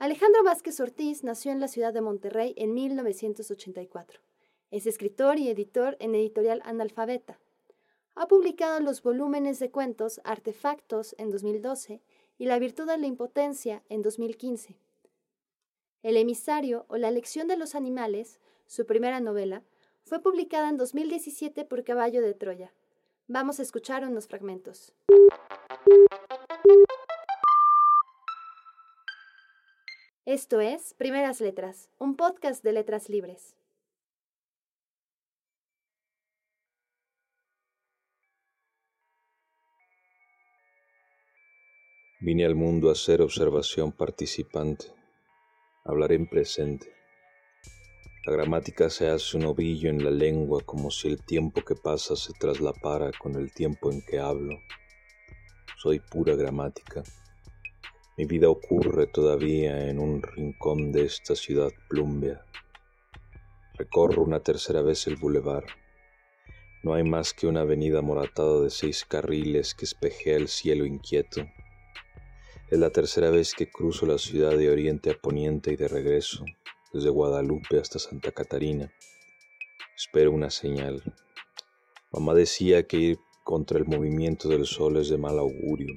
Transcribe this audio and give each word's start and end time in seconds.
Alejandro 0.00 0.42
Vázquez 0.42 0.80
Ortiz 0.80 1.24
nació 1.24 1.52
en 1.52 1.60
la 1.60 1.68
ciudad 1.68 1.92
de 1.92 2.00
Monterrey 2.00 2.54
en 2.56 2.72
1984. 2.72 4.22
Es 4.70 4.86
escritor 4.86 5.38
y 5.38 5.50
editor 5.50 5.98
en 6.00 6.14
editorial 6.14 6.62
Analfabeta. 6.64 7.38
Ha 8.14 8.26
publicado 8.26 8.80
los 8.80 9.02
volúmenes 9.02 9.58
de 9.58 9.70
cuentos 9.70 10.22
Artefactos 10.24 11.14
en 11.18 11.30
2012 11.30 12.00
y 12.38 12.46
La 12.46 12.58
virtud 12.58 12.86
de 12.86 12.96
la 12.96 13.06
impotencia 13.06 13.82
en 13.90 14.00
2015. 14.00 14.74
El 16.02 16.16
emisario 16.16 16.86
o 16.88 16.96
La 16.96 17.10
lección 17.10 17.46
de 17.46 17.58
los 17.58 17.74
animales, 17.74 18.40
su 18.66 18.86
primera 18.86 19.20
novela, 19.20 19.62
fue 20.04 20.22
publicada 20.22 20.70
en 20.70 20.78
2017 20.78 21.66
por 21.66 21.84
Caballo 21.84 22.22
de 22.22 22.32
Troya. 22.32 22.72
Vamos 23.28 23.60
a 23.60 23.62
escuchar 23.64 24.08
unos 24.08 24.28
fragmentos. 24.28 24.94
Esto 30.26 30.60
es 30.60 30.92
Primeras 30.98 31.40
Letras, 31.40 31.88
un 31.98 32.14
podcast 32.14 32.62
de 32.62 32.74
letras 32.74 33.08
libres. 33.08 33.56
Vine 42.20 42.44
al 42.44 42.54
mundo 42.54 42.90
a 42.90 42.94
ser 42.94 43.22
observación 43.22 43.92
participante. 43.92 44.92
Hablaré 45.86 46.16
en 46.16 46.28
presente. 46.28 46.92
La 48.26 48.34
gramática 48.34 48.90
se 48.90 49.08
hace 49.08 49.38
un 49.38 49.46
ovillo 49.46 49.88
en 49.88 50.04
la 50.04 50.10
lengua 50.10 50.60
como 50.66 50.90
si 50.90 51.08
el 51.08 51.24
tiempo 51.24 51.62
que 51.62 51.74
pasa 51.74 52.14
se 52.14 52.34
traslapara 52.38 53.10
con 53.18 53.36
el 53.36 53.54
tiempo 53.54 53.90
en 53.90 54.02
que 54.02 54.18
hablo. 54.18 54.60
Soy 55.78 55.98
pura 55.98 56.34
gramática. 56.34 57.02
Mi 58.20 58.26
vida 58.26 58.50
ocurre 58.50 59.06
todavía 59.06 59.88
en 59.88 59.98
un 59.98 60.20
rincón 60.20 60.92
de 60.92 61.06
esta 61.06 61.34
ciudad 61.34 61.70
plumbea. 61.88 62.44
Recorro 63.78 64.22
una 64.22 64.40
tercera 64.40 64.82
vez 64.82 65.06
el 65.06 65.16
bulevar. 65.16 65.64
No 66.82 66.92
hay 66.92 67.02
más 67.02 67.32
que 67.32 67.46
una 67.46 67.62
avenida 67.62 68.02
moratada 68.02 68.60
de 68.60 68.68
seis 68.68 69.06
carriles 69.06 69.74
que 69.74 69.86
espejea 69.86 70.36
el 70.36 70.48
cielo 70.48 70.84
inquieto. 70.84 71.46
Es 72.70 72.78
la 72.78 72.90
tercera 72.90 73.30
vez 73.30 73.54
que 73.54 73.70
cruzo 73.70 74.04
la 74.04 74.18
ciudad 74.18 74.54
de 74.54 74.70
oriente 74.70 75.12
a 75.12 75.14
poniente 75.14 75.72
y 75.72 75.76
de 75.76 75.88
regreso, 75.88 76.44
desde 76.92 77.08
Guadalupe 77.08 77.78
hasta 77.78 77.98
Santa 77.98 78.32
Catarina. 78.32 78.92
Espero 79.96 80.30
una 80.30 80.50
señal. 80.50 81.02
Mamá 82.12 82.34
decía 82.34 82.86
que 82.86 82.98
ir 82.98 83.18
contra 83.44 83.78
el 83.78 83.86
movimiento 83.86 84.46
del 84.50 84.66
sol 84.66 84.98
es 84.98 85.08
de 85.08 85.16
mal 85.16 85.38
augurio 85.38 85.94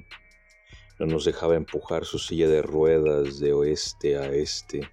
no 0.98 1.06
nos 1.06 1.24
dejaba 1.24 1.56
empujar 1.56 2.04
su 2.04 2.18
silla 2.18 2.48
de 2.48 2.62
ruedas 2.62 3.40
de 3.40 3.52
oeste 3.52 4.16
a 4.16 4.26
este. 4.32 4.88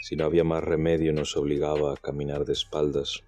Si 0.00 0.16
no 0.16 0.24
había 0.24 0.44
más 0.44 0.64
remedio 0.64 1.12
nos 1.12 1.36
obligaba 1.36 1.92
a 1.92 1.96
caminar 1.96 2.44
de 2.44 2.54
espaldas. 2.54 3.22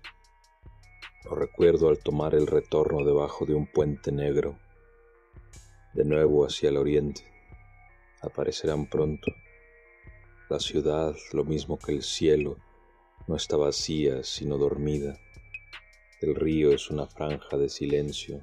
Lo 1.25 1.35
recuerdo 1.35 1.89
al 1.89 1.99
tomar 1.99 2.35
el 2.35 2.47
retorno 2.47 3.05
debajo 3.05 3.47
de 3.47 3.55
un 3.55 3.67
puente 3.67 4.13
negro, 4.13 4.59
de 5.95 6.05
nuevo 6.05 6.45
hacia 6.45 6.69
el 6.69 6.77
oriente. 6.77 7.23
Aparecerán 8.21 8.87
pronto. 8.87 9.33
La 10.49 10.61
ciudad, 10.61 11.15
lo 11.33 11.45
mismo 11.45 11.79
que 11.79 11.93
el 11.93 12.03
cielo, 12.03 12.59
no 13.27 13.37
está 13.37 13.57
vacía, 13.57 14.23
sino 14.23 14.59
dormida. 14.59 15.19
El 16.21 16.35
río 16.35 16.73
es 16.73 16.91
una 16.91 17.07
franja 17.07 17.57
de 17.57 17.69
silencio, 17.69 18.43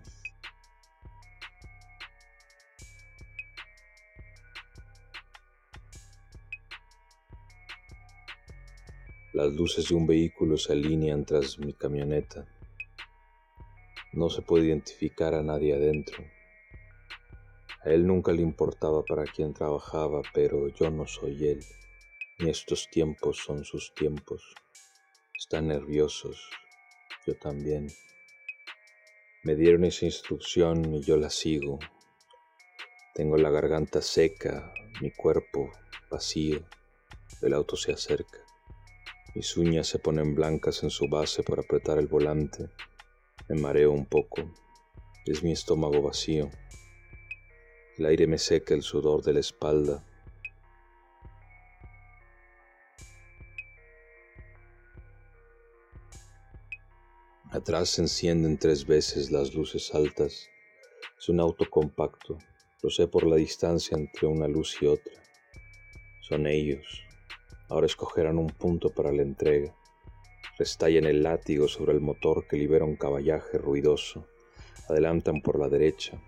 Las 9.33 9.51
luces 9.51 9.89
de 9.89 9.95
un 9.95 10.05
vehículo 10.05 10.57
se 10.57 10.73
alinean 10.73 11.25
tras 11.25 11.57
mi 11.57 11.73
camioneta. 11.73 12.45
No 14.11 14.29
se 14.29 14.43
puede 14.43 14.67
identificar 14.67 15.33
a 15.33 15.41
nadie 15.41 15.73
adentro. 15.73 16.23
A 17.83 17.89
él 17.89 18.05
nunca 18.05 18.31
le 18.31 18.43
importaba 18.43 19.03
para 19.03 19.23
quién 19.23 19.55
trabajaba, 19.55 20.21
pero 20.35 20.67
yo 20.67 20.91
no 20.91 21.07
soy 21.07 21.47
él, 21.47 21.65
ni 22.37 22.51
estos 22.51 22.87
tiempos 22.91 23.37
son 23.37 23.65
sus 23.65 23.91
tiempos. 23.95 24.53
Están 25.35 25.69
nerviosos, 25.69 26.51
yo 27.25 27.35
también. 27.35 27.87
Me 29.41 29.55
dieron 29.55 29.83
esa 29.83 30.05
instrucción 30.05 30.93
y 30.93 31.01
yo 31.01 31.17
la 31.17 31.31
sigo. 31.31 31.79
Tengo 33.15 33.37
la 33.37 33.49
garganta 33.49 33.99
seca, 33.99 34.71
mi 35.01 35.09
cuerpo 35.09 35.71
vacío. 36.11 36.63
El 37.41 37.55
auto 37.55 37.75
se 37.75 37.93
acerca. 37.93 38.42
Mis 39.35 39.57
uñas 39.57 39.87
se 39.87 39.97
ponen 39.97 40.35
blancas 40.35 40.83
en 40.83 40.91
su 40.91 41.07
base 41.07 41.41
por 41.41 41.59
apretar 41.59 41.97
el 41.97 42.05
volante. 42.05 42.69
Me 43.49 43.59
mareo 43.59 43.91
un 43.91 44.05
poco. 44.05 44.53
Es 45.25 45.41
mi 45.41 45.51
estómago 45.51 46.03
vacío. 46.03 46.51
El 47.97 48.05
aire 48.05 48.27
me 48.27 48.37
seca 48.37 48.75
el 48.75 48.83
sudor 48.83 49.23
de 49.23 49.33
la 49.33 49.39
espalda. 49.39 50.05
Atrás 57.49 57.89
se 57.89 58.01
encienden 58.01 58.59
tres 58.59 58.85
veces 58.85 59.31
las 59.31 59.55
luces 59.55 59.95
altas. 59.95 60.47
Es 61.17 61.29
un 61.29 61.39
auto 61.39 61.67
compacto. 61.69 62.37
Lo 62.83 62.91
sé 62.91 63.07
por 63.07 63.25
la 63.25 63.37
distancia 63.37 63.97
entre 63.97 64.27
una 64.27 64.47
luz 64.47 64.77
y 64.81 64.85
otra. 64.85 65.23
Son 66.21 66.45
ellos, 66.45 67.03
Ahora 67.73 67.87
escogerán 67.87 68.37
un 68.37 68.51
punto 68.51 68.91
para 68.91 69.11
la 69.11 69.23
entrega. 69.23 69.73
Restallan 70.59 71.05
el 71.05 71.23
látigo 71.23 71.67
sobre 71.67 71.93
el 71.93 72.01
motor 72.01 72.45
que 72.47 72.55
libera 72.55 72.85
un 72.85 72.95
caballaje 72.95 73.57
ruidoso. 73.57 74.27
Adelantan 74.89 75.41
por 75.41 75.57
la 75.57 75.69
derecha. 75.69 76.21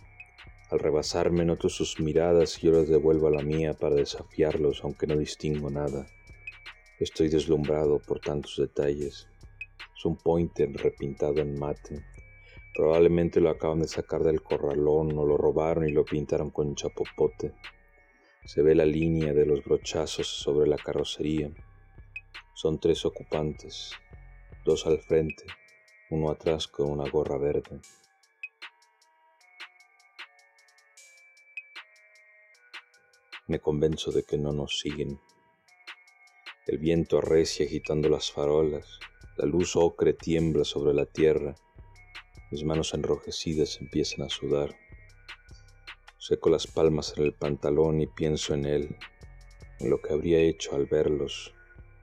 Al 0.71 0.79
rebasarme 0.79 1.45
noto 1.45 1.69
sus 1.69 1.99
miradas 1.99 2.57
y 2.57 2.65
yo 2.65 2.71
las 2.71 2.89
devuelvo 2.89 3.27
a 3.27 3.29
la 3.29 3.43
mía 3.43 3.75
para 3.75 3.93
desafiarlos, 3.93 4.83
aunque 4.83 5.05
no 5.05 5.17
distingo 5.17 5.69
nada. 5.69 6.07
Estoy 6.99 7.27
deslumbrado 7.27 7.99
por 7.99 8.19
tantos 8.21 8.57
detalles. 8.57 9.27
Es 9.95 10.03
un 10.03 10.15
pointer 10.15 10.73
repintado 10.73 11.41
en 11.41 11.59
mate. 11.59 12.03
Probablemente 12.73 13.39
lo 13.39 13.51
acaban 13.51 13.81
de 13.81 13.87
sacar 13.87 14.23
del 14.23 14.41
corralón 14.41 15.15
o 15.15 15.23
lo 15.23 15.37
robaron 15.37 15.87
y 15.87 15.91
lo 15.91 16.05
pintaron 16.05 16.49
con 16.49 16.73
chapopote. 16.73 17.53
Se 18.45 18.61
ve 18.61 18.75
la 18.75 18.85
línea 18.85 19.33
de 19.33 19.45
los 19.45 19.63
brochazos 19.63 20.27
sobre 20.27 20.67
la 20.67 20.77
carrocería. 20.77 21.51
Son 22.53 22.79
tres 22.79 23.03
ocupantes, 23.03 23.91
dos 24.63 24.85
al 24.85 24.99
frente, 24.99 25.45
uno 26.11 26.29
atrás 26.29 26.67
con 26.67 26.91
una 26.91 27.09
gorra 27.09 27.39
verde. 27.39 27.81
Me 33.47 33.59
convenzo 33.59 34.11
de 34.11 34.23
que 34.23 34.37
no 34.37 34.53
nos 34.53 34.79
siguen. 34.79 35.19
El 36.67 36.77
viento 36.77 37.17
arrecia 37.17 37.65
agitando 37.65 38.09
las 38.09 38.31
farolas, 38.31 38.99
la 39.37 39.45
luz 39.45 39.75
ocre 39.75 40.13
tiembla 40.13 40.63
sobre 40.63 40.93
la 40.93 41.07
tierra, 41.07 41.55
mis 42.51 42.63
manos 42.63 42.93
enrojecidas 42.93 43.81
empiezan 43.81 44.23
a 44.23 44.29
sudar. 44.29 44.84
Seco 46.27 46.49
las 46.49 46.65
palmas 46.65 47.13
en 47.15 47.23
el 47.23 47.33
pantalón 47.33 48.01
y 48.01 48.07
pienso 48.07 48.55
en 48.55 48.65
él, 48.65 48.97
en 49.79 49.91
lo 49.91 50.01
que 50.01 50.11
habría 50.11 50.39
hecho 50.39 50.75
al 50.75 50.87
verlos, 50.87 51.53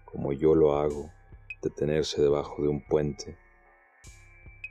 como 0.05 0.33
yo 0.33 0.55
lo 0.55 0.77
hago, 0.77 1.11
detenerse 1.61 2.23
debajo 2.23 2.63
de 2.63 2.69
un 2.69 2.81
puente. 2.83 3.37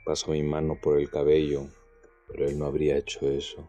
Paso 0.06 0.30
mi 0.30 0.42
mano 0.42 0.78
por 0.80 0.98
el 0.98 1.10
cabello, 1.10 1.68
pero 2.28 2.48
él 2.48 2.58
no 2.58 2.64
habría 2.64 2.96
hecho 2.96 3.30
eso. 3.30 3.68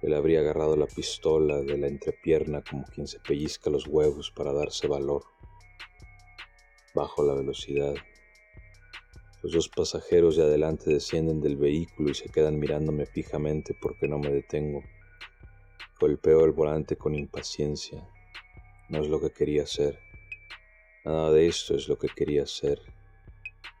Él 0.00 0.14
habría 0.14 0.40
agarrado 0.40 0.76
la 0.76 0.86
pistola 0.86 1.60
de 1.60 1.76
la 1.76 1.86
entrepierna 1.86 2.62
como 2.62 2.86
quien 2.86 3.06
se 3.06 3.20
pellizca 3.20 3.68
los 3.68 3.86
huevos 3.86 4.30
para 4.30 4.54
darse 4.54 4.88
valor. 4.88 5.24
Bajo 6.94 7.22
la 7.22 7.34
velocidad. 7.34 7.92
Los 9.42 9.52
dos 9.52 9.68
pasajeros 9.68 10.36
de 10.36 10.42
adelante 10.42 10.90
descienden 10.90 11.40
del 11.40 11.56
vehículo 11.56 12.10
y 12.10 12.14
se 12.14 12.28
quedan 12.28 12.58
mirándome 12.58 13.06
fijamente 13.06 13.74
porque 13.80 14.06
no 14.06 14.18
me 14.18 14.30
detengo. 14.30 14.82
Golpeo 15.98 16.44
el 16.44 16.52
volante 16.52 16.96
con 16.96 17.14
impaciencia. 17.14 18.06
No 18.90 19.00
es 19.00 19.08
lo 19.08 19.20
que 19.20 19.30
quería 19.30 19.62
hacer. 19.62 19.98
Nada 21.04 21.32
de 21.32 21.46
esto 21.46 21.74
es 21.74 21.88
lo 21.88 21.98
que 21.98 22.08
quería 22.08 22.42
hacer. 22.42 22.80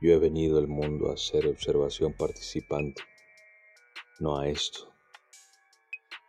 Yo 0.00 0.14
he 0.14 0.18
venido 0.18 0.58
al 0.58 0.66
mundo 0.66 1.10
a 1.10 1.14
hacer 1.14 1.46
observación 1.46 2.14
participante, 2.14 3.02
no 4.18 4.38
a 4.38 4.48
esto. 4.48 4.94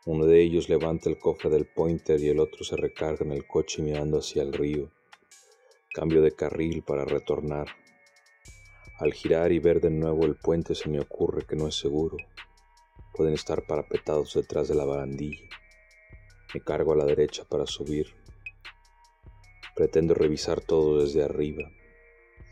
Uno 0.05 0.25
de 0.25 0.41
ellos 0.41 0.67
levanta 0.67 1.09
el 1.09 1.17
cofre 1.17 1.49
del 1.49 1.67
pointer 1.67 2.19
y 2.19 2.27
el 2.27 2.39
otro 2.39 2.65
se 2.65 2.75
recarga 2.75 3.23
en 3.23 3.31
el 3.31 3.47
coche 3.47 3.81
mirando 3.81 4.17
hacia 4.17 4.41
el 4.41 4.51
río. 4.51 4.91
Cambio 5.93 6.21
de 6.21 6.35
carril 6.35 6.83
para 6.83 7.05
retornar. 7.05 7.67
Al 9.01 9.13
girar 9.13 9.51
y 9.51 9.57
ver 9.57 9.81
de 9.81 9.89
nuevo 9.89 10.25
el 10.27 10.36
puente 10.36 10.75
se 10.75 10.88
me 10.88 11.00
ocurre 11.00 11.48
que 11.48 11.56
no 11.56 11.68
es 11.68 11.74
seguro. 11.74 12.18
Pueden 13.15 13.33
estar 13.33 13.65
parapetados 13.65 14.36
detrás 14.36 14.68
de 14.68 14.75
la 14.75 14.86
barandilla. 14.86 15.50
Me 16.53 16.62
cargo 16.62 16.94
a 16.94 16.95
la 16.95 17.06
derecha 17.06 17.44
para 17.44 17.65
subir. 17.65 18.13
Pretendo 19.75 20.13
revisar 20.13 20.62
todo 20.62 21.01
desde 21.01 21.24
arriba. 21.24 21.63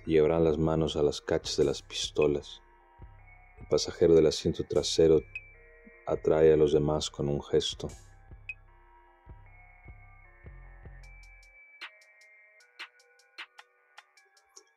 Llevarán 0.07 0.44
las 0.44 0.57
manos 0.57 0.96
a 0.96 1.04
las 1.04 1.22
cachas 1.22 1.56
de 1.56 1.66
las 1.66 1.84
pistolas. 1.84 2.63
El 3.60 3.68
pasajero 3.68 4.16
del 4.16 4.25
asiento 4.25 4.63
trasero 4.68 5.22
atrae 6.07 6.51
a 6.51 6.57
los 6.57 6.74
demás 6.74 7.12
con 7.12 7.30
un 7.30 7.44
gesto. 7.44 7.90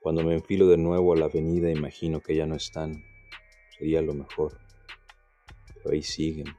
Cuando 0.03 0.25
me 0.25 0.35
enfilo 0.35 0.67
de 0.67 0.79
nuevo 0.79 1.13
a 1.13 1.17
la 1.17 1.27
avenida 1.27 1.71
imagino 1.71 2.21
que 2.21 2.35
ya 2.35 2.45
no 2.45 2.57
están. 2.57 3.05
Sería 3.79 4.03
lo 4.03 4.15
mejor. 4.15 4.59
Pero 5.77 5.91
ahí 5.91 6.03
siguen. 6.03 6.57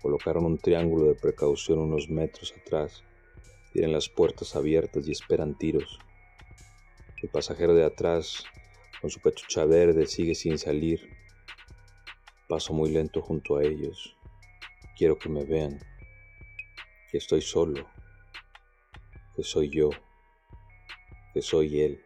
Colocaron 0.00 0.46
un 0.46 0.58
triángulo 0.58 1.06
de 1.06 1.16
precaución 1.16 1.80
unos 1.80 2.08
metros 2.08 2.54
atrás. 2.56 3.02
Tienen 3.72 3.92
las 3.92 4.08
puertas 4.08 4.54
abiertas 4.54 5.08
y 5.08 5.10
esperan 5.10 5.58
tiros. 5.58 5.98
El 7.20 7.30
pasajero 7.30 7.74
de 7.74 7.84
atrás, 7.84 8.44
con 9.00 9.10
su 9.10 9.20
cachucha 9.20 9.64
verde, 9.64 10.06
sigue 10.06 10.36
sin 10.36 10.56
salir. 10.56 11.00
Paso 12.48 12.72
muy 12.74 12.90
lento 12.90 13.20
junto 13.20 13.56
a 13.56 13.64
ellos. 13.64 14.16
Quiero 14.96 15.18
que 15.18 15.28
me 15.28 15.44
vean. 15.44 15.80
Que 17.10 17.18
estoy 17.18 17.42
solo. 17.42 17.88
Que 19.34 19.42
soy 19.42 19.68
yo. 19.68 19.90
Que 21.34 21.42
soy 21.42 21.80
él. 21.80 22.04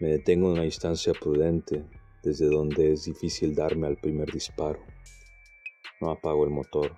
Me 0.00 0.08
detengo 0.08 0.46
en 0.46 0.52
una 0.54 0.62
distancia 0.62 1.12
prudente 1.12 1.84
desde 2.22 2.46
donde 2.46 2.94
es 2.94 3.04
difícil 3.04 3.54
darme 3.54 3.86
al 3.86 3.98
primer 3.98 4.32
disparo. 4.32 4.80
No 6.00 6.10
apago 6.10 6.44
el 6.44 6.50
motor. 6.50 6.96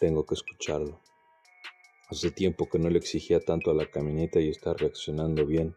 Tengo 0.00 0.24
que 0.24 0.34
escucharlo. 0.34 1.02
Hace 2.08 2.30
tiempo 2.30 2.70
que 2.70 2.78
no 2.78 2.88
le 2.88 2.96
exigía 2.96 3.38
tanto 3.40 3.70
a 3.70 3.74
la 3.74 3.84
camioneta 3.90 4.40
y 4.40 4.48
está 4.48 4.72
reaccionando 4.72 5.44
bien. 5.44 5.76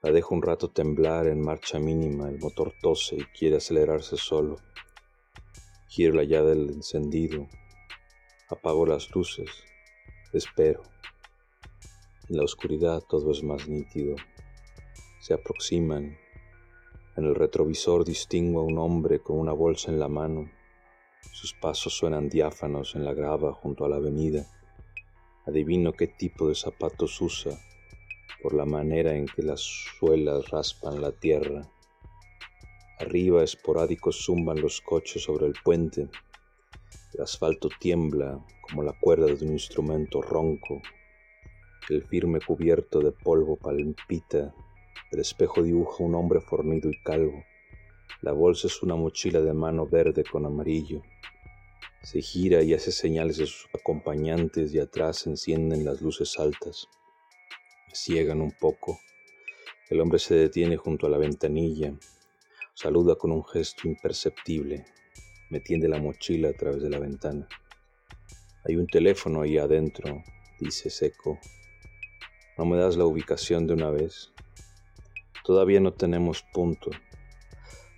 La 0.00 0.12
dejo 0.12 0.34
un 0.34 0.40
rato 0.40 0.70
temblar 0.70 1.26
en 1.26 1.42
marcha 1.42 1.78
mínima, 1.78 2.30
el 2.30 2.38
motor 2.38 2.72
tose 2.80 3.16
y 3.16 3.24
quiere 3.38 3.58
acelerarse 3.58 4.16
solo. 4.16 4.56
Giro 5.88 6.14
la 6.14 6.24
llave 6.24 6.54
del 6.54 6.70
encendido, 6.70 7.48
apago 8.48 8.86
las 8.86 9.10
luces, 9.10 9.50
espero. 10.32 10.80
En 12.30 12.38
la 12.38 12.44
oscuridad 12.44 13.02
todo 13.06 13.30
es 13.30 13.42
más 13.42 13.68
nítido 13.68 14.16
se 15.20 15.34
aproximan. 15.34 16.16
En 17.16 17.24
el 17.24 17.34
retrovisor 17.34 18.04
distingo 18.06 18.60
a 18.60 18.64
un 18.64 18.78
hombre 18.78 19.20
con 19.20 19.38
una 19.38 19.52
bolsa 19.52 19.90
en 19.90 20.00
la 20.00 20.08
mano. 20.08 20.50
Sus 21.32 21.52
pasos 21.52 21.92
suenan 21.92 22.30
diáfanos 22.30 22.94
en 22.94 23.04
la 23.04 23.12
grava 23.12 23.52
junto 23.52 23.84
a 23.84 23.90
la 23.90 23.96
avenida. 23.96 24.46
Adivino 25.46 25.92
qué 25.92 26.06
tipo 26.06 26.48
de 26.48 26.54
zapatos 26.54 27.20
usa 27.20 27.58
por 28.42 28.54
la 28.54 28.64
manera 28.64 29.14
en 29.14 29.26
que 29.26 29.42
las 29.42 29.60
suelas 29.60 30.48
raspan 30.48 31.02
la 31.02 31.12
tierra. 31.12 31.70
Arriba 32.98 33.42
esporádicos 33.42 34.24
zumban 34.24 34.60
los 34.60 34.80
coches 34.80 35.22
sobre 35.22 35.46
el 35.46 35.54
puente. 35.62 36.08
El 37.12 37.20
asfalto 37.20 37.68
tiembla 37.78 38.42
como 38.62 38.82
la 38.82 38.94
cuerda 38.98 39.26
de 39.26 39.44
un 39.44 39.52
instrumento 39.52 40.22
ronco. 40.22 40.80
El 41.90 42.04
firme 42.04 42.40
cubierto 42.40 43.00
de 43.00 43.12
polvo 43.12 43.56
palpita 43.56 44.54
el 45.10 45.18
espejo 45.18 45.62
dibuja 45.62 46.04
un 46.04 46.14
hombre 46.14 46.40
fornido 46.40 46.88
y 46.88 47.02
calvo. 47.02 47.44
La 48.22 48.32
bolsa 48.32 48.68
es 48.68 48.82
una 48.82 48.94
mochila 48.94 49.40
de 49.40 49.52
mano 49.52 49.86
verde 49.86 50.22
con 50.22 50.46
amarillo. 50.46 51.02
Se 52.02 52.22
gira 52.22 52.62
y 52.62 52.74
hace 52.74 52.92
señales 52.92 53.38
de 53.38 53.46
sus 53.46 53.68
acompañantes 53.74 54.72
y 54.72 54.78
atrás 54.78 55.26
encienden 55.26 55.84
las 55.84 56.00
luces 56.00 56.38
altas. 56.38 56.86
Ciegan 57.92 58.40
un 58.40 58.52
poco. 58.52 59.00
El 59.88 60.00
hombre 60.00 60.20
se 60.20 60.36
detiene 60.36 60.76
junto 60.76 61.06
a 61.06 61.10
la 61.10 61.18
ventanilla. 61.18 61.92
Saluda 62.74 63.16
con 63.16 63.32
un 63.32 63.44
gesto 63.44 63.88
imperceptible. 63.88 64.84
Me 65.50 65.58
tiende 65.58 65.88
la 65.88 65.98
mochila 65.98 66.50
a 66.50 66.52
través 66.52 66.82
de 66.82 66.90
la 66.90 67.00
ventana. 67.00 67.48
Hay 68.64 68.76
un 68.76 68.86
teléfono 68.86 69.42
ahí 69.42 69.58
adentro, 69.58 70.22
dice 70.60 70.88
seco. 70.88 71.40
¿No 72.56 72.64
me 72.64 72.76
das 72.76 72.96
la 72.96 73.06
ubicación 73.06 73.66
de 73.66 73.74
una 73.74 73.90
vez? 73.90 74.32
Todavía 75.44 75.80
no 75.80 75.92
tenemos 75.94 76.42
punto. 76.52 76.90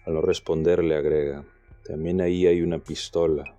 Al 0.06 0.14
no 0.14 0.20
responder 0.20 0.84
le 0.84 0.96
agrega, 0.96 1.44
también 1.84 2.20
ahí 2.20 2.46
hay 2.46 2.62
una 2.62 2.78
pistola. 2.78 3.56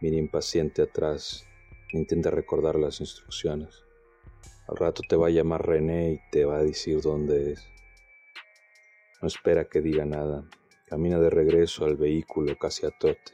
Mira 0.00 0.16
impaciente 0.16 0.82
atrás, 0.82 1.46
intenta 1.92 2.30
recordar 2.30 2.76
las 2.76 3.00
instrucciones. 3.00 3.84
Al 4.68 4.76
rato 4.76 5.02
te 5.06 5.16
va 5.16 5.26
a 5.26 5.30
llamar 5.30 5.66
René 5.66 6.12
y 6.12 6.20
te 6.30 6.46
va 6.46 6.56
a 6.56 6.62
decir 6.62 7.02
dónde 7.02 7.52
es. 7.52 7.68
No 9.20 9.28
espera 9.28 9.66
que 9.66 9.82
diga 9.82 10.06
nada. 10.06 10.48
Camina 10.86 11.18
de 11.18 11.30
regreso 11.30 11.84
al 11.84 11.96
vehículo 11.96 12.58
casi 12.58 12.86
a 12.86 12.90
tote. 12.90 13.32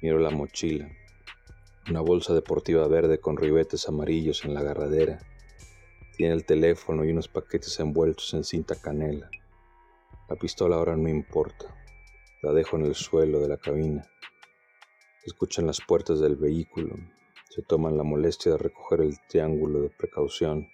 Miro 0.00 0.20
la 0.20 0.30
mochila. 0.30 0.88
Una 1.90 2.00
bolsa 2.00 2.34
deportiva 2.34 2.86
verde 2.86 3.18
con 3.18 3.36
ribetes 3.36 3.88
amarillos 3.88 4.44
en 4.44 4.54
la 4.54 4.60
agarradera 4.60 5.18
tiene 6.18 6.34
el 6.34 6.44
teléfono 6.44 7.04
y 7.04 7.12
unos 7.12 7.28
paquetes 7.28 7.78
envueltos 7.78 8.34
en 8.34 8.42
cinta 8.42 8.74
canela. 8.74 9.30
La 10.28 10.34
pistola 10.34 10.74
ahora 10.74 10.96
no 10.96 11.08
importa. 11.08 11.72
La 12.42 12.52
dejo 12.52 12.76
en 12.76 12.86
el 12.86 12.96
suelo 12.96 13.38
de 13.38 13.46
la 13.46 13.56
cabina. 13.56 14.04
Escuchan 15.24 15.68
las 15.68 15.80
puertas 15.80 16.18
del 16.18 16.34
vehículo. 16.34 16.96
Se 17.50 17.62
toman 17.62 17.96
la 17.96 18.02
molestia 18.02 18.50
de 18.50 18.58
recoger 18.58 19.02
el 19.02 19.16
triángulo 19.28 19.80
de 19.80 19.90
precaución. 19.90 20.68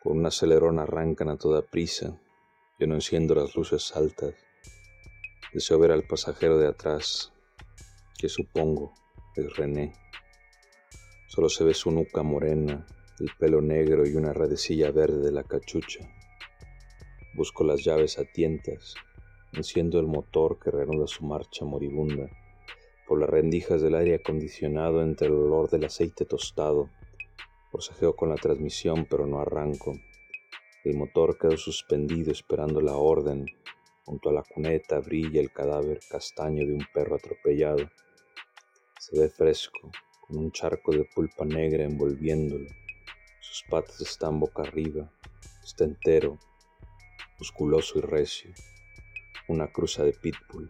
Con 0.00 0.18
un 0.18 0.26
acelerón 0.26 0.78
arrancan 0.78 1.30
a 1.30 1.36
toda 1.36 1.62
prisa. 1.62 2.16
Yo 2.78 2.86
no 2.86 2.94
enciendo 2.94 3.34
las 3.34 3.56
luces 3.56 3.90
altas. 3.96 4.34
Deseo 5.52 5.80
ver 5.80 5.90
al 5.90 6.06
pasajero 6.06 6.58
de 6.58 6.68
atrás, 6.68 7.32
que 8.16 8.28
supongo 8.28 8.94
es 9.34 9.56
René. 9.56 9.94
Solo 11.26 11.48
se 11.48 11.64
ve 11.64 11.74
su 11.74 11.90
nuca 11.90 12.22
morena, 12.22 12.86
el 13.20 13.30
pelo 13.38 13.60
negro 13.60 14.06
y 14.06 14.14
una 14.16 14.32
redecilla 14.32 14.90
verde 14.90 15.20
de 15.20 15.32
la 15.32 15.44
cachucha. 15.44 16.00
Busco 17.34 17.64
las 17.64 17.84
llaves 17.84 18.18
a 18.18 18.24
tientas, 18.24 18.94
enciendo 19.52 20.00
el 20.00 20.06
motor 20.06 20.58
que 20.58 20.70
reanuda 20.70 21.06
su 21.06 21.24
marcha 21.24 21.64
moribunda. 21.64 22.28
Por 23.06 23.20
las 23.20 23.28
rendijas 23.28 23.82
del 23.82 23.94
aire 23.94 24.16
acondicionado 24.16 25.02
entre 25.02 25.28
el 25.28 25.34
olor 25.34 25.70
del 25.70 25.84
aceite 25.84 26.24
tostado. 26.24 26.90
Forsajeo 27.70 28.16
con 28.16 28.30
la 28.30 28.36
transmisión, 28.36 29.06
pero 29.08 29.26
no 29.26 29.40
arranco. 29.40 29.94
El 30.84 30.96
motor 30.96 31.38
quedó 31.38 31.56
suspendido 31.56 32.32
esperando 32.32 32.80
la 32.80 32.96
orden. 32.96 33.46
Junto 34.04 34.30
a 34.30 34.32
la 34.32 34.42
cuneta 34.42 35.00
brilla 35.00 35.40
el 35.40 35.52
cadáver 35.52 36.00
castaño 36.08 36.66
de 36.66 36.72
un 36.72 36.84
perro 36.92 37.16
atropellado. 37.16 37.88
Se 38.98 39.18
ve 39.18 39.28
fresco, 39.28 39.90
con 40.20 40.38
un 40.38 40.52
charco 40.52 40.92
de 40.92 41.04
pulpa 41.04 41.44
negra 41.44 41.84
envolviéndolo. 41.84 42.83
Sus 43.54 43.68
patas 43.70 44.00
están 44.00 44.40
boca 44.40 44.62
arriba, 44.62 45.08
está 45.62 45.84
entero, 45.84 46.40
musculoso 47.38 48.00
y 48.00 48.02
recio, 48.02 48.50
una 49.46 49.70
cruza 49.70 50.02
de 50.02 50.12
pitbull. 50.12 50.68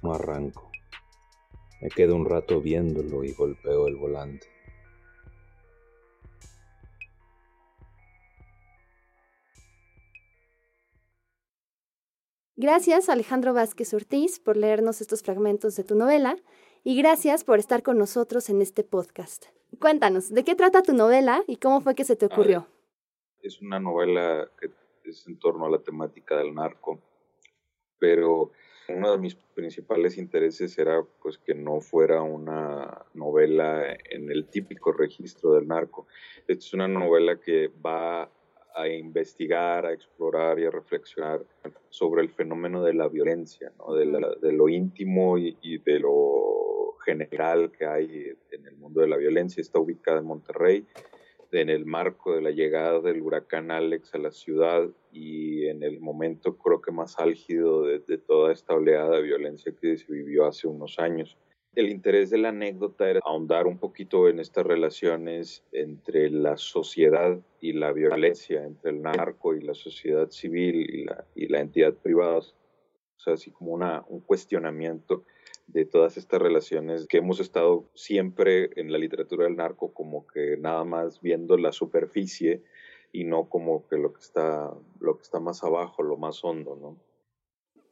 No 0.00 0.14
arranco. 0.14 0.70
Me 1.80 1.88
quedo 1.88 2.14
un 2.14 2.24
rato 2.24 2.60
viéndolo 2.60 3.24
y 3.24 3.32
golpeo 3.32 3.88
el 3.88 3.96
volante. 3.96 4.46
Gracias 12.54 13.08
Alejandro 13.08 13.54
Vázquez 13.54 13.92
Ortiz 13.92 14.38
por 14.38 14.56
leernos 14.56 15.00
estos 15.00 15.22
fragmentos 15.22 15.74
de 15.74 15.82
tu 15.82 15.96
novela 15.96 16.36
y 16.84 16.96
gracias 16.96 17.44
por 17.44 17.58
estar 17.58 17.82
con 17.82 17.98
nosotros 17.98 18.48
en 18.50 18.62
este 18.62 18.84
podcast. 18.84 19.46
Cuéntanos, 19.80 20.30
¿de 20.30 20.44
qué 20.44 20.54
trata 20.54 20.82
tu 20.82 20.94
novela 20.94 21.42
y 21.46 21.56
cómo 21.56 21.80
fue 21.80 21.94
que 21.94 22.04
se 22.04 22.16
te 22.16 22.26
ocurrió? 22.26 22.66
es 23.42 23.62
una 23.62 23.80
novela 23.80 24.50
que 24.60 24.70
es 25.04 25.26
en 25.26 25.38
torno 25.38 25.66
a 25.66 25.70
la 25.70 25.78
temática 25.78 26.36
del 26.36 26.54
narco, 26.54 27.00
pero 27.98 28.52
uno 28.88 29.12
de 29.12 29.18
mis 29.18 29.34
principales 29.34 30.18
intereses 30.18 30.78
era 30.78 31.02
pues 31.22 31.38
que 31.38 31.54
no 31.54 31.80
fuera 31.80 32.22
una 32.22 33.04
novela 33.14 33.96
en 34.10 34.30
el 34.30 34.46
típico 34.46 34.92
registro 34.92 35.52
del 35.52 35.68
narco. 35.68 36.06
es 36.46 36.72
una 36.72 36.88
novela 36.88 37.40
que 37.40 37.68
va 37.68 38.30
a 38.78 38.88
investigar, 38.88 39.86
a 39.86 39.92
explorar 39.92 40.58
y 40.58 40.64
a 40.64 40.70
reflexionar 40.70 41.44
sobre 41.90 42.22
el 42.22 42.30
fenómeno 42.30 42.82
de 42.82 42.94
la 42.94 43.08
violencia, 43.08 43.72
¿no? 43.78 43.94
de, 43.94 44.52
lo 44.52 44.68
íntimo 44.68 45.38
y, 45.38 45.56
y 45.62 45.78
de 45.78 46.00
lo 46.00 46.94
general 47.04 47.72
que 47.72 47.86
hay 47.86 48.32
en 48.50 48.66
el 48.66 48.76
mundo 48.76 49.00
de 49.00 49.08
la 49.08 49.16
violencia. 49.16 49.60
Está 49.60 49.78
ubicada 49.78 50.18
en 50.18 50.26
Monterrey, 50.26 50.86
en 51.52 51.70
el 51.70 51.86
marco 51.86 52.34
de 52.34 52.42
la 52.42 52.50
llegada 52.50 53.00
del 53.00 53.22
huracán 53.22 53.70
Alex 53.70 54.14
a 54.14 54.18
la 54.18 54.30
ciudad 54.30 54.88
y 55.12 55.66
en 55.66 55.82
el 55.82 56.00
momento 56.00 56.58
creo 56.58 56.82
que 56.82 56.92
más 56.92 57.18
álgido 57.18 57.84
de, 57.84 58.18
toda 58.18 58.52
esta 58.52 58.74
oleada 58.74 59.16
de 59.16 59.22
violencia 59.22 59.72
que 59.80 59.96
se 59.96 60.12
vivió 60.12 60.46
hace 60.46 60.68
unos 60.68 60.98
años. 60.98 61.36
El 61.78 61.90
interés 61.90 62.30
de 62.30 62.38
la 62.38 62.48
anécdota 62.48 63.08
era 63.08 63.20
ahondar 63.24 63.68
un 63.68 63.78
poquito 63.78 64.28
en 64.28 64.40
estas 64.40 64.66
relaciones 64.66 65.62
entre 65.70 66.28
la 66.28 66.56
sociedad 66.56 67.38
y 67.60 67.72
la 67.72 67.92
violencia, 67.92 68.64
entre 68.64 68.90
el 68.90 69.00
narco 69.00 69.54
y 69.54 69.60
la 69.60 69.74
sociedad 69.74 70.28
civil 70.30 70.90
y 70.92 71.04
la, 71.04 71.24
y 71.36 71.46
la 71.46 71.60
entidad 71.60 71.94
privada. 71.94 72.38
O 72.38 73.20
sea, 73.20 73.34
así 73.34 73.52
como 73.52 73.74
un 74.08 74.20
cuestionamiento 74.22 75.22
de 75.68 75.84
todas 75.84 76.16
estas 76.16 76.42
relaciones 76.42 77.06
que 77.06 77.18
hemos 77.18 77.38
estado 77.38 77.84
siempre 77.94 78.70
en 78.74 78.90
la 78.90 78.98
literatura 78.98 79.44
del 79.44 79.54
narco 79.54 79.94
como 79.94 80.26
que 80.26 80.56
nada 80.56 80.82
más 80.82 81.20
viendo 81.20 81.56
la 81.58 81.70
superficie 81.70 82.64
y 83.12 83.22
no 83.22 83.48
como 83.48 83.86
que 83.86 83.98
lo 83.98 84.12
que 84.12 84.20
está, 84.20 84.74
lo 84.98 85.16
que 85.16 85.22
está 85.22 85.38
más 85.38 85.62
abajo, 85.62 86.02
lo 86.02 86.16
más 86.16 86.42
hondo, 86.42 86.74
¿no? 86.74 86.96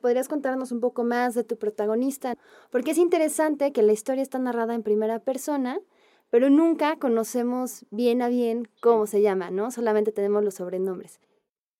¿Podrías 0.00 0.28
contarnos 0.28 0.72
un 0.72 0.80
poco 0.80 1.04
más 1.04 1.34
de 1.34 1.44
tu 1.44 1.56
protagonista? 1.56 2.36
Porque 2.70 2.92
es 2.92 2.98
interesante 2.98 3.72
que 3.72 3.82
la 3.82 3.92
historia 3.92 4.22
está 4.22 4.38
narrada 4.38 4.74
en 4.74 4.82
primera 4.82 5.18
persona, 5.18 5.80
pero 6.30 6.50
nunca 6.50 6.96
conocemos 6.96 7.86
bien 7.90 8.22
a 8.22 8.28
bien 8.28 8.68
cómo 8.80 9.06
se 9.06 9.22
llama, 9.22 9.50
¿no? 9.50 9.70
Solamente 9.70 10.12
tenemos 10.12 10.44
los 10.44 10.54
sobrenombres. 10.54 11.20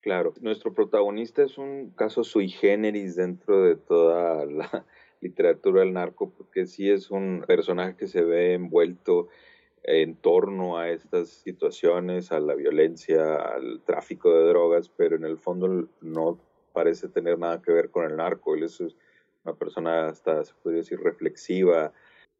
Claro, 0.01 0.33
nuestro 0.41 0.73
protagonista 0.73 1.43
es 1.43 1.57
un 1.57 1.91
caso 1.91 2.23
sui 2.23 2.49
generis 2.49 3.15
dentro 3.15 3.63
de 3.63 3.75
toda 3.75 4.45
la 4.45 4.85
literatura 5.21 5.81
del 5.81 5.93
narco, 5.93 6.29
porque 6.29 6.65
sí 6.65 6.89
es 6.89 7.11
un 7.11 7.43
personaje 7.45 7.97
que 7.97 8.07
se 8.07 8.23
ve 8.23 8.53
envuelto 8.53 9.27
en 9.83 10.15
torno 10.15 10.77
a 10.77 10.89
estas 10.89 11.29
situaciones, 11.29 12.31
a 12.31 12.39
la 12.39 12.55
violencia, 12.55 13.35
al 13.35 13.81
tráfico 13.85 14.33
de 14.33 14.47
drogas, 14.47 14.89
pero 14.89 15.15
en 15.15 15.23
el 15.23 15.37
fondo 15.37 15.87
no 16.01 16.39
parece 16.77 17.07
tener 17.07 17.39
nada 17.39 17.59
que 17.59 17.71
ver 17.71 17.89
con 17.89 18.05
el 18.05 18.17
narco. 18.17 18.53
Él 18.53 18.61
es 18.61 18.79
una 19.43 19.55
persona 19.55 20.05
hasta, 20.05 20.43
se 20.43 20.53
podría 20.61 20.81
decir, 20.81 20.99
reflexiva, 20.99 21.91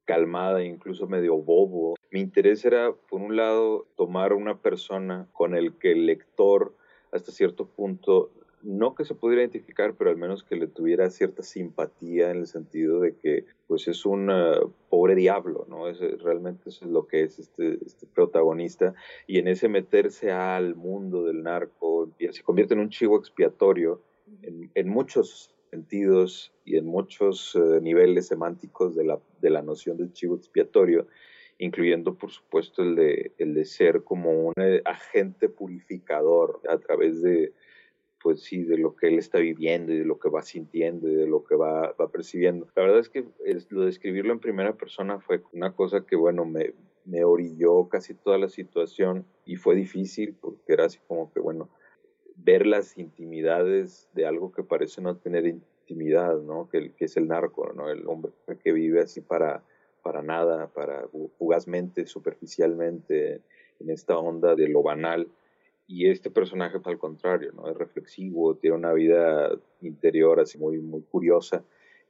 calmada, 0.05 0.63
incluso 0.63 1.07
medio 1.07 1.37
bobo. 1.37 1.95
Mi 2.11 2.19
interés 2.19 2.63
era, 2.63 2.93
por 3.09 3.19
un 3.19 3.35
lado, 3.35 3.87
tomar 3.95 4.33
una 4.33 4.59
persona 4.59 5.27
con 5.33 5.55
el 5.55 5.73
que 5.79 5.91
el 5.91 6.05
lector, 6.05 6.75
hasta 7.11 7.31
cierto 7.31 7.65
punto, 7.65 8.29
no 8.61 8.93
que 8.93 9.05
se 9.05 9.15
pudiera 9.15 9.41
identificar, 9.41 9.95
pero 9.95 10.11
al 10.11 10.17
menos 10.17 10.43
que 10.43 10.55
le 10.55 10.67
tuviera 10.67 11.09
cierta 11.09 11.41
simpatía 11.41 12.29
en 12.29 12.37
el 12.37 12.45
sentido 12.45 12.99
de 12.99 13.15
que 13.15 13.45
pues 13.65 13.87
es 13.87 14.05
un 14.05 14.29
uh, 14.29 14.71
pobre 14.89 15.15
diablo, 15.15 15.65
¿no? 15.67 15.87
Es, 15.87 15.99
realmente 16.21 16.69
eso 16.69 16.85
es 16.85 16.91
lo 16.91 17.07
que 17.07 17.23
es 17.23 17.39
este, 17.39 17.79
este 17.83 18.05
protagonista 18.05 18.93
y 19.25 19.39
en 19.39 19.47
ese 19.47 19.67
meterse 19.67 20.31
al 20.31 20.75
mundo 20.75 21.23
del 21.23 21.41
narco 21.41 22.11
se 22.19 22.43
convierte 22.43 22.75
en 22.75 22.81
un 22.81 22.89
chivo 22.89 23.17
expiatorio 23.17 23.99
en, 24.41 24.71
en 24.73 24.89
muchos 24.89 25.53
sentidos 25.69 26.53
y 26.65 26.77
en 26.77 26.85
muchos 26.85 27.55
uh, 27.55 27.79
niveles 27.81 28.27
semánticos 28.27 28.95
de 28.95 29.03
la, 29.05 29.19
de 29.41 29.49
la 29.49 29.61
noción 29.61 29.97
del 29.97 30.13
chivo 30.13 30.35
expiatorio, 30.35 31.07
incluyendo 31.57 32.15
por 32.15 32.31
supuesto 32.31 32.83
el 32.83 32.95
de, 32.95 33.31
el 33.37 33.53
de 33.53 33.65
ser 33.65 34.03
como 34.03 34.31
un 34.31 34.53
eh, 34.57 34.81
agente 34.85 35.49
purificador 35.49 36.61
a 36.69 36.77
través 36.77 37.21
de 37.21 37.53
pues 38.21 38.41
sí, 38.41 38.63
de 38.63 38.77
lo 38.77 38.95
que 38.95 39.07
él 39.07 39.19
está 39.19 39.37
viviendo 39.37 39.93
y 39.93 39.99
de 39.99 40.05
lo 40.05 40.19
que 40.19 40.29
va 40.29 40.41
sintiendo 40.41 41.07
y 41.07 41.15
de 41.15 41.27
lo 41.27 41.43
que 41.43 41.55
va, 41.55 41.93
va 41.93 42.11
percibiendo. 42.11 42.67
La 42.75 42.81
verdad 42.83 42.99
es 42.99 43.09
que 43.09 43.25
lo 43.69 43.83
de 43.83 43.89
escribirlo 43.89 44.33
en 44.33 44.39
primera 44.39 44.75
persona 44.75 45.19
fue 45.19 45.43
una 45.53 45.73
cosa 45.73 46.05
que, 46.05 46.15
bueno, 46.15 46.43
me, 46.43 46.73
me 47.05 47.23
orilló 47.23 47.87
casi 47.87 48.15
toda 48.15 48.37
la 48.37 48.49
situación 48.49 49.25
y 49.45 49.55
fue 49.55 49.75
difícil 49.75 50.35
porque 50.41 50.73
era 50.73 50.85
así 50.85 50.99
como 51.07 51.31
que, 51.31 51.39
bueno, 51.39 51.69
ver 52.37 52.65
las 52.65 52.97
intimidades 52.97 54.09
de 54.13 54.25
algo 54.25 54.51
que 54.51 54.63
parece 54.63 55.01
no 55.01 55.17
tener 55.17 55.45
intimidad, 55.45 56.39
¿no? 56.39 56.69
Que, 56.69 56.93
es 56.99 57.17
el 57.17 57.27
narco, 57.27 57.71
¿no? 57.73 57.89
El 57.89 58.07
hombre 58.07 58.31
que 58.63 58.71
vive 58.71 59.01
así 59.01 59.21
para, 59.21 59.63
para 60.03 60.21
nada, 60.21 60.67
para 60.67 61.07
fugazmente, 61.37 62.05
superficialmente, 62.05 63.41
en 63.79 63.89
esta 63.89 64.17
onda 64.17 64.55
de 64.55 64.67
lo 64.67 64.81
banal 64.81 65.27
y 65.87 66.09
este 66.09 66.29
personaje, 66.29 66.77
al 66.83 66.99
contrario, 66.99 67.53
¿no? 67.53 67.69
Es 67.69 67.77
reflexivo, 67.77 68.55
tiene 68.55 68.75
una 68.75 68.93
vida 68.93 69.49
interior 69.81 70.39
así 70.39 70.57
muy, 70.57 70.79
muy 70.79 71.01
curiosa. 71.01 71.63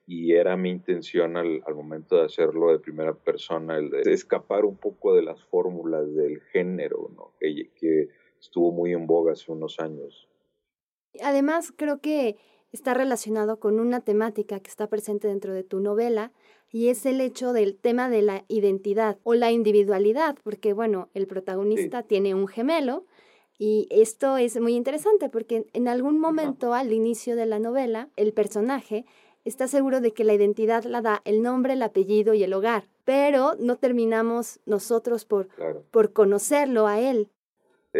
Y 0.10 0.34
era 0.34 0.56
mi 0.56 0.70
intención 0.70 1.36
al, 1.36 1.62
al 1.68 1.76
momento 1.76 2.16
de 2.16 2.24
hacerlo 2.24 2.72
de 2.72 2.80
primera 2.80 3.14
persona, 3.14 3.78
el 3.78 3.90
de 3.90 4.14
escapar 4.14 4.64
un 4.64 4.78
poco 4.78 5.14
de 5.14 5.22
las 5.22 5.44
fórmulas 5.44 6.16
del 6.16 6.42
género, 6.54 7.12
¿no? 7.16 7.34
Que, 7.40 7.70
que 7.76 8.10
estuvo 8.48 8.72
muy 8.72 8.94
en 8.94 9.08
boga 9.08 9.34
hace 9.34 9.52
unos 9.52 9.80
años. 9.80 10.28
Además, 11.22 11.74
creo 11.76 12.00
que 12.00 12.38
está 12.72 12.94
relacionado 12.94 13.60
con 13.60 13.80
una 13.80 14.02
temática 14.02 14.60
que 14.60 14.70
está 14.70 14.88
presente 14.88 15.28
dentro 15.28 15.54
de 15.54 15.64
tu 15.64 15.80
novela 15.80 16.32
y 16.72 16.90
es 16.90 17.06
el 17.06 17.22
hecho 17.22 17.54
del 17.54 17.78
tema 17.78 18.10
de 18.10 18.22
la 18.22 18.44
identidad 18.48 19.18
o 19.24 19.34
la 19.34 19.52
individualidad, 19.52 20.38
porque 20.44 20.74
bueno, 20.74 21.10
el 21.14 21.28
protagonista 21.28 22.04
tiene 22.04 22.36
un 22.36 22.48
gemelo 22.48 23.06
y 23.58 23.88
esto 23.90 24.38
es 24.38 24.60
muy 24.60 24.76
interesante 24.76 25.30
porque 25.30 25.66
en 25.74 25.88
algún 25.88 26.20
momento 26.20 26.74
al 26.74 26.94
inicio 26.94 27.36
de 27.36 27.46
la 27.46 27.60
novela, 27.60 28.10
el 28.16 28.34
personaje 28.34 29.06
está 29.46 29.68
seguro 29.68 30.02
de 30.02 30.12
que 30.12 30.26
la 30.26 30.34
identidad 30.34 30.84
la 30.84 31.02
da 31.02 31.22
el 31.26 31.42
nombre, 31.42 31.74
el 31.74 31.82
apellido 31.82 32.34
y 32.34 32.44
el 32.44 32.54
hogar, 32.54 32.90
pero 33.06 33.56
no 33.60 33.78
terminamos 33.78 34.60
nosotros 34.66 35.26
por, 35.26 35.48
por 35.90 36.12
conocerlo 36.12 36.86
a 36.86 37.00
él. 37.00 37.30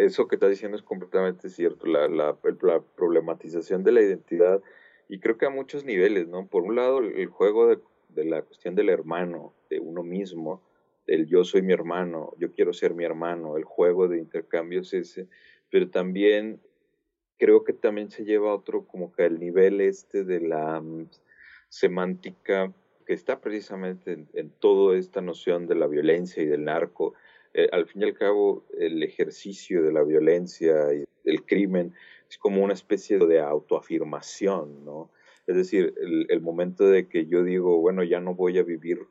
Eso 0.04 0.28
que 0.28 0.36
estás 0.36 0.50
diciendo 0.50 0.76
es 0.76 0.82
completamente 0.82 1.48
cierto, 1.48 1.86
la, 1.86 2.08
la, 2.08 2.36
la, 2.62 2.80
problematización 2.96 3.84
de 3.84 3.92
la 3.92 4.02
identidad 4.02 4.62
y 5.08 5.20
creo 5.20 5.38
que 5.38 5.46
a 5.46 5.50
muchos 5.50 5.84
niveles, 5.84 6.28
¿no? 6.28 6.46
Por 6.46 6.62
un 6.64 6.76
lado, 6.76 6.98
el 7.00 7.26
juego 7.28 7.66
de, 7.68 7.78
de 8.08 8.24
la 8.24 8.42
cuestión 8.42 8.74
del 8.74 8.88
hermano, 8.88 9.54
de 9.70 9.80
uno 9.80 10.02
mismo, 10.02 10.62
el 11.06 11.26
yo 11.26 11.44
soy 11.44 11.62
mi 11.62 11.72
hermano, 11.72 12.34
yo 12.38 12.52
quiero 12.52 12.72
ser 12.72 12.94
mi 12.94 13.04
hermano, 13.04 13.56
el 13.56 13.64
juego 13.64 14.08
de 14.08 14.18
intercambios 14.18 14.92
ese, 14.92 15.28
pero 15.70 15.88
también 15.88 16.60
creo 17.38 17.64
que 17.64 17.72
también 17.72 18.10
se 18.10 18.24
lleva 18.24 18.54
otro 18.54 18.86
como 18.86 19.12
que 19.12 19.24
al 19.24 19.38
nivel 19.38 19.80
este 19.80 20.24
de 20.24 20.40
la 20.40 20.80
mm, 20.80 21.08
semántica 21.68 22.72
que 23.06 23.14
está 23.14 23.40
precisamente 23.40 24.26
en, 24.34 24.50
toda 24.50 24.98
esta 24.98 25.22
noción 25.22 25.66
de 25.66 25.76
la 25.76 25.86
violencia 25.86 26.42
y 26.42 26.46
del 26.46 26.64
narco. 26.64 27.14
Eh, 27.54 27.68
al 27.72 27.86
fin 27.86 28.02
y 28.02 28.04
al 28.04 28.14
cabo, 28.14 28.66
el 28.78 29.02
ejercicio 29.02 29.82
de 29.82 29.92
la 29.92 30.02
violencia 30.02 30.92
y 30.94 31.04
el 31.24 31.44
crimen 31.44 31.94
es 32.28 32.38
como 32.38 32.62
una 32.62 32.74
especie 32.74 33.18
de 33.18 33.40
autoafirmación, 33.40 34.84
¿no? 34.84 35.10
Es 35.46 35.56
decir, 35.56 35.94
el, 35.98 36.26
el 36.28 36.40
momento 36.40 36.88
de 36.88 37.08
que 37.08 37.26
yo 37.26 37.42
digo, 37.42 37.78
bueno, 37.80 38.04
ya 38.04 38.20
no 38.20 38.34
voy 38.34 38.58
a 38.58 38.62
vivir 38.62 39.06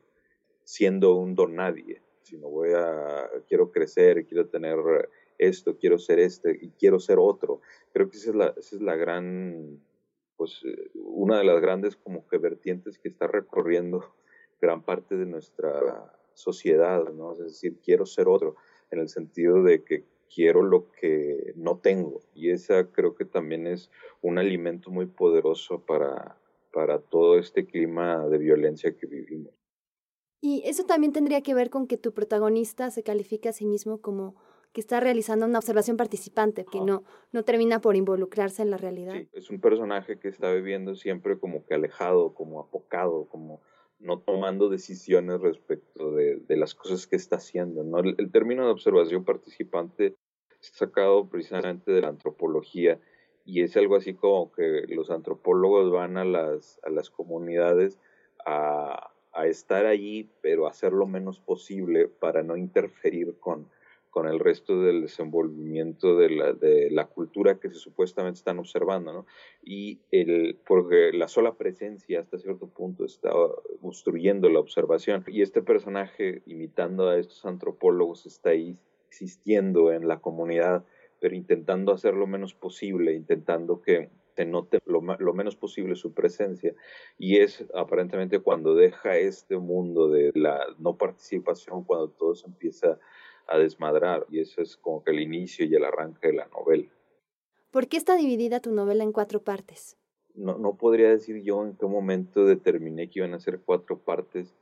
siendo 0.62 1.14
un 1.14 1.34
don 1.34 1.56
nadie, 1.56 2.02
sino 2.22 2.48
voy 2.48 2.70
a, 2.74 3.28
quiero 3.48 3.72
crecer, 3.72 4.26
quiero 4.26 4.48
tener 4.48 4.76
esto, 5.38 5.78
quiero 5.78 5.98
ser 5.98 6.18
este 6.18 6.58
y 6.60 6.70
quiero 6.70 7.00
ser 7.00 7.18
otro. 7.18 7.62
Creo 7.92 8.10
que 8.10 8.18
esa 8.18 8.30
es 8.30 8.36
la, 8.36 8.54
esa 8.56 8.76
es 8.76 8.82
la 8.82 8.94
gran, 8.96 9.80
pues 10.36 10.62
una 10.94 11.38
de 11.38 11.44
las 11.44 11.60
grandes 11.60 11.96
como 11.96 12.28
que 12.28 12.38
vertientes 12.38 12.98
que 12.98 13.08
está 13.08 13.26
recorriendo 13.26 14.14
gran 14.60 14.82
parte 14.82 15.16
de 15.16 15.26
nuestra 15.26 16.17
sociedad, 16.38 17.04
¿no? 17.12 17.32
Es 17.32 17.38
decir, 17.38 17.78
quiero 17.84 18.06
ser 18.06 18.28
otro, 18.28 18.56
en 18.90 19.00
el 19.00 19.08
sentido 19.08 19.62
de 19.62 19.84
que 19.84 20.04
quiero 20.32 20.62
lo 20.62 20.90
que 20.92 21.52
no 21.56 21.78
tengo. 21.78 22.20
Y 22.34 22.50
esa 22.50 22.90
creo 22.90 23.14
que 23.14 23.24
también 23.24 23.66
es 23.66 23.90
un 24.22 24.38
alimento 24.38 24.90
muy 24.90 25.06
poderoso 25.06 25.84
para, 25.84 26.38
para 26.72 27.00
todo 27.00 27.38
este 27.38 27.66
clima 27.66 28.26
de 28.28 28.38
violencia 28.38 28.96
que 28.96 29.06
vivimos. 29.06 29.52
Y 30.40 30.62
eso 30.64 30.84
también 30.84 31.12
tendría 31.12 31.42
que 31.42 31.54
ver 31.54 31.68
con 31.70 31.86
que 31.88 31.96
tu 31.96 32.12
protagonista 32.12 32.90
se 32.90 33.02
califica 33.02 33.48
a 33.48 33.52
sí 33.52 33.66
mismo 33.66 34.00
como 34.00 34.36
que 34.72 34.80
está 34.80 35.00
realizando 35.00 35.46
una 35.46 35.58
observación 35.58 35.96
participante, 35.96 36.64
que 36.64 36.80
no, 36.80 37.02
no 37.32 37.42
termina 37.42 37.80
por 37.80 37.96
involucrarse 37.96 38.62
en 38.62 38.70
la 38.70 38.76
realidad. 38.76 39.14
Sí, 39.14 39.28
es 39.32 39.50
un 39.50 39.60
personaje 39.60 40.18
que 40.18 40.28
está 40.28 40.52
viviendo 40.52 40.94
siempre 40.94 41.38
como 41.38 41.64
que 41.64 41.74
alejado, 41.74 42.34
como 42.34 42.60
apocado, 42.60 43.26
como 43.28 43.62
no 43.98 44.20
tomando 44.20 44.68
decisiones 44.68 45.40
respecto 45.40 46.12
de, 46.12 46.36
de 46.36 46.56
las 46.56 46.74
cosas 46.74 47.06
que 47.06 47.16
está 47.16 47.36
haciendo. 47.36 47.84
¿no? 47.84 47.98
El, 47.98 48.30
término 48.30 48.64
de 48.64 48.72
observación 48.72 49.24
participante 49.24 50.16
es 50.60 50.68
sacado 50.74 51.28
precisamente 51.28 51.92
de 51.92 52.00
la 52.00 52.08
antropología 52.08 53.00
y 53.44 53.62
es 53.62 53.76
algo 53.76 53.96
así 53.96 54.14
como 54.14 54.52
que 54.52 54.84
los 54.88 55.10
antropólogos 55.10 55.90
van 55.90 56.16
a 56.16 56.24
las, 56.24 56.78
a 56.84 56.90
las 56.90 57.10
comunidades 57.10 57.98
a 58.44 59.10
a 59.38 59.46
estar 59.46 59.86
allí, 59.86 60.28
pero 60.40 60.66
hacer 60.66 60.92
lo 60.92 61.06
menos 61.06 61.38
posible 61.38 62.08
para 62.08 62.42
no 62.42 62.56
interferir 62.56 63.38
con, 63.38 63.68
con 64.18 64.26
el 64.26 64.40
resto 64.40 64.82
del 64.82 65.02
desenvolvimiento 65.02 66.16
de 66.16 66.30
la, 66.30 66.52
de 66.52 66.90
la 66.90 67.06
cultura 67.06 67.60
que 67.60 67.68
se 67.68 67.76
supuestamente 67.76 68.38
están 68.38 68.58
observando, 68.58 69.12
¿no? 69.12 69.26
Y 69.62 70.00
el, 70.10 70.58
porque 70.66 71.12
la 71.12 71.28
sola 71.28 71.54
presencia 71.54 72.18
hasta 72.18 72.36
cierto 72.36 72.66
punto 72.66 73.04
está 73.04 73.30
obstruyendo 73.80 74.48
la 74.48 74.58
observación. 74.58 75.22
Y 75.28 75.42
este 75.42 75.62
personaje, 75.62 76.42
imitando 76.46 77.08
a 77.08 77.16
estos 77.16 77.46
antropólogos, 77.46 78.26
está 78.26 78.50
ahí 78.50 78.76
existiendo 79.08 79.92
en 79.92 80.08
la 80.08 80.18
comunidad, 80.18 80.84
pero 81.20 81.36
intentando 81.36 81.92
hacer 81.92 82.14
lo 82.14 82.26
menos 82.26 82.54
posible, 82.54 83.14
intentando 83.14 83.80
que 83.82 84.08
se 84.34 84.46
note 84.46 84.80
lo, 84.84 85.00
lo, 85.00 85.32
menos 85.32 85.54
posible 85.54 85.94
su 85.94 86.12
presencia 86.12 86.74
y 87.18 87.38
es 87.38 87.64
aparentemente 87.72 88.40
cuando 88.40 88.74
deja 88.74 89.16
este 89.16 89.58
mundo 89.58 90.08
de 90.08 90.32
la 90.34 90.60
no 90.78 90.96
participación, 90.96 91.84
cuando 91.84 92.08
todo 92.08 92.34
se 92.34 92.46
empieza 92.46 92.98
a 93.48 93.58
desmadrar 93.58 94.26
y 94.30 94.40
eso 94.40 94.62
es 94.62 94.76
como 94.76 95.02
que 95.02 95.10
el 95.10 95.20
inicio 95.20 95.66
y 95.66 95.74
el 95.74 95.84
arranque 95.84 96.28
de 96.28 96.34
la 96.34 96.48
novela. 96.48 96.88
¿Por 97.70 97.88
qué 97.88 97.96
está 97.96 98.16
dividida 98.16 98.60
tu 98.60 98.72
novela 98.72 99.04
en 99.04 99.12
cuatro 99.12 99.42
partes? 99.42 99.96
No, 100.34 100.58
no 100.58 100.76
podría 100.76 101.10
decir 101.10 101.42
yo 101.42 101.64
en 101.64 101.76
qué 101.76 101.86
momento 101.86 102.46
determiné 102.46 103.10
que 103.10 103.20
iban 103.20 103.34
a 103.34 103.40
ser 103.40 103.60
cuatro 103.60 103.98
partes, 103.98 104.54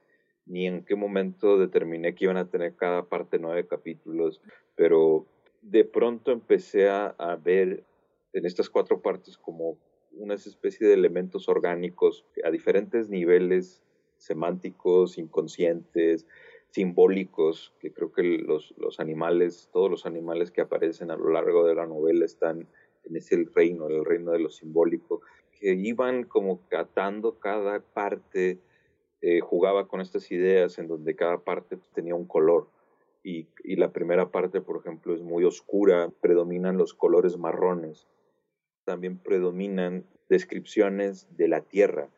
ni 0.47 0.67
en 0.67 0.85
qué 0.85 0.95
momento 0.95 1.59
determiné 1.59 2.15
que 2.15 2.25
iban 2.25 2.37
a 2.37 2.49
tener 2.49 2.75
cada 2.75 3.05
parte 3.05 3.39
nueve 3.39 3.67
capítulos, 3.67 4.41
pero 4.75 5.27
de 5.63 5.85
pronto 5.85 6.31
empecé 6.31 6.89
a, 6.89 7.07
a 7.19 7.37
ver 7.37 7.85
en 8.33 8.47
estas 8.47 8.71
cuatro 8.71 9.03
partes 9.03 9.37
como 9.37 9.77
una 10.13 10.35
especie 10.35 10.87
de 10.87 10.95
elementos 10.95 11.49
orgánicos 11.49 12.25
a 12.45 12.51
diferentes 12.51 13.09
niveles 13.09 13.83
semánticos, 14.19 15.19
inconscientes, 15.19 16.27
simbólicos, 16.71 17.73
que 17.81 17.93
creo 17.93 18.13
que 18.13 18.23
los, 18.23 18.75
los, 18.79 19.01
animales, 19.01 19.69
todos 19.73 19.91
los 19.91 20.07
animales 20.07 20.51
que 20.51 20.61
aparecen 20.61 21.11
a 21.11 21.17
lo 21.17 21.31
largo 21.31 21.67
de 21.67 21.75
la 21.75 21.87
novela 21.87 22.25
están 22.25 22.69
en 23.05 23.17
ese 23.17 23.47
reino, 23.55 23.89
el 23.89 24.05
reino 24.05 24.33
de 24.33 24.41
lo 24.41 24.51
simbólico, 24.51 25.23
que 25.59 25.73
iban 25.73 26.25
como 26.25 26.61
catando 26.69 27.39
cada 27.39 27.81
parte, 27.81 28.59
eh, 29.23 29.41
jugaba 29.41 29.89
con 29.89 30.01
estas 30.01 30.31
ideas 30.31 30.79
en 30.79 30.89
donde 30.89 31.17
cada 31.17 31.39
parte 31.39 31.79
tenía 31.95 32.15
un 32.15 32.27
color. 32.27 32.69
Y, 33.23 33.49
y 33.65 33.77
la 33.77 33.93
primera 33.93 34.31
parte, 34.31 34.61
por 34.61 34.79
ejemplo, 34.79 35.15
es 35.15 35.23
muy 35.23 35.45
oscura, 35.45 36.11
predominan 36.21 36.77
los 36.77 36.95
colores 36.95 37.37
marrones 37.37 38.07
también 38.87 39.19
predominan 39.19 40.07
descripciones 40.31 41.27
de 41.37 41.49
la 41.49 41.61
tierra 41.61 42.09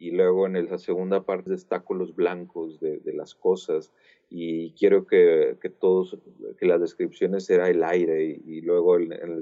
y 0.00 0.12
luego 0.12 0.46
en 0.46 0.54
la 0.68 0.78
segunda 0.78 1.24
parte 1.24 1.50
destaco 1.50 1.92
los 1.92 2.16
blancos 2.16 2.80
de, 2.80 3.00
las 3.12 3.34
cosas 3.34 3.92
y 4.30 4.72
quiero 4.72 5.06
que, 5.06 5.58
que, 5.60 5.68
todos, 5.68 6.16
que 6.58 6.64
las 6.64 6.80
descripciones 6.80 7.48
era 7.50 7.68
el 7.68 7.84
aire 7.84 8.24
y, 8.24 8.62
luego 8.62 8.96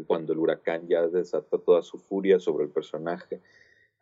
cuando 0.08 0.32
el 0.32 0.40
huracán 0.40 0.88
ya 0.88 1.06
desata 1.06 1.58
toda 1.58 1.82
su 1.82 1.98
furia 1.98 2.40
sobre 2.40 2.64
el 2.64 2.70
personaje, 2.70 3.40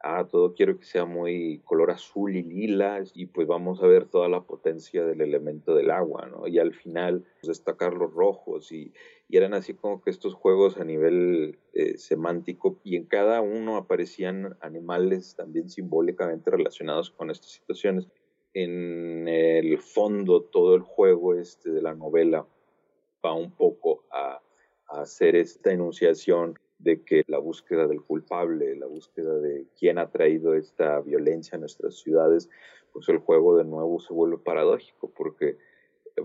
ah, 0.03 0.27
todo 0.31 0.55
quiero 0.55 0.79
que 0.79 0.85
sea 0.85 1.05
muy 1.05 1.61
color 1.65 1.91
azul 1.91 2.37
y 2.37 2.43
lila 2.43 3.03
y 3.15 3.27
pues 3.27 3.47
vamos 3.47 3.83
a 3.83 3.87
ver 3.87 4.07
toda 4.07 4.29
la 4.29 4.43
potencia 4.43 5.05
del 5.05 5.21
elemento 5.21 5.75
del 5.75 5.91
agua, 5.91 6.27
¿no? 6.27 6.47
Y 6.47 6.59
al 6.59 6.75
final 6.75 7.25
pues, 7.41 7.49
destacar 7.49 7.95
los 7.95 8.13
rojos 8.13 8.73
y, 8.73 8.93
eran 9.29 9.55
así 9.55 9.75
como 9.75 10.01
que 10.01 10.11
estos 10.11 10.35
juegos 10.35 10.79
a 10.79 10.85
nivel 10.85 11.59
eh, 11.73 11.99
semántico 11.99 12.79
y 12.85 12.95
en 12.95 13.07
cada 13.07 13.41
uno 13.41 13.77
aparecían 13.77 14.57
animales 14.61 15.35
también 15.35 15.69
simbólicamente 15.69 16.49
relacionados 16.49 17.11
con 17.11 17.31
estas 17.31 17.51
situaciones. 17.51 18.07
En 18.55 19.27
el 19.27 19.79
fondo 19.79 20.43
todo 20.43 20.77
el 20.77 20.83
juego 20.83 21.35
este 21.35 21.71
de 21.71 21.83
la 21.83 21.95
novela 21.95 22.47
va 23.25 23.35
un 23.35 23.51
poco 23.51 24.05
a 24.13 24.41
hacer 24.87 25.35
esta 25.35 25.73
enunciación 25.73 26.57
de 26.87 27.03
que 27.03 27.25
la 27.27 27.39
búsqueda 27.39 27.89
del 27.89 28.01
culpable, 28.01 28.77
la 28.77 28.87
búsqueda 28.87 29.35
de 29.39 29.67
quién 29.77 29.99
ha 29.99 30.09
traído 30.09 30.55
esta 30.55 31.01
violencia 31.01 31.57
a 31.57 31.59
nuestras 31.59 31.97
ciudades, 31.97 32.49
pues 32.93 33.09
el 33.09 33.19
juego 33.19 33.59
de 33.59 33.65
nuevo 33.65 33.99
se 33.99 34.15
vuelve 34.15 34.39
paradójico 34.39 35.11
porque 35.11 35.59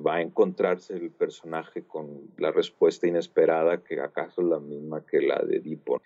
va 0.06 0.18
a 0.18 0.22
encontrarse 0.22 0.94
el 0.94 1.10
personaje 1.10 1.84
con 1.84 2.32
la 2.38 2.52
respuesta 2.52 3.08
inesperada 3.08 3.84
que 3.84 4.00
acaso 4.00 4.42
es 4.42 4.48
la 4.48 4.60
misma 4.60 5.04
que 5.04 5.22
la 5.22 5.42
de 5.44 5.58
Edipo. 5.58 6.00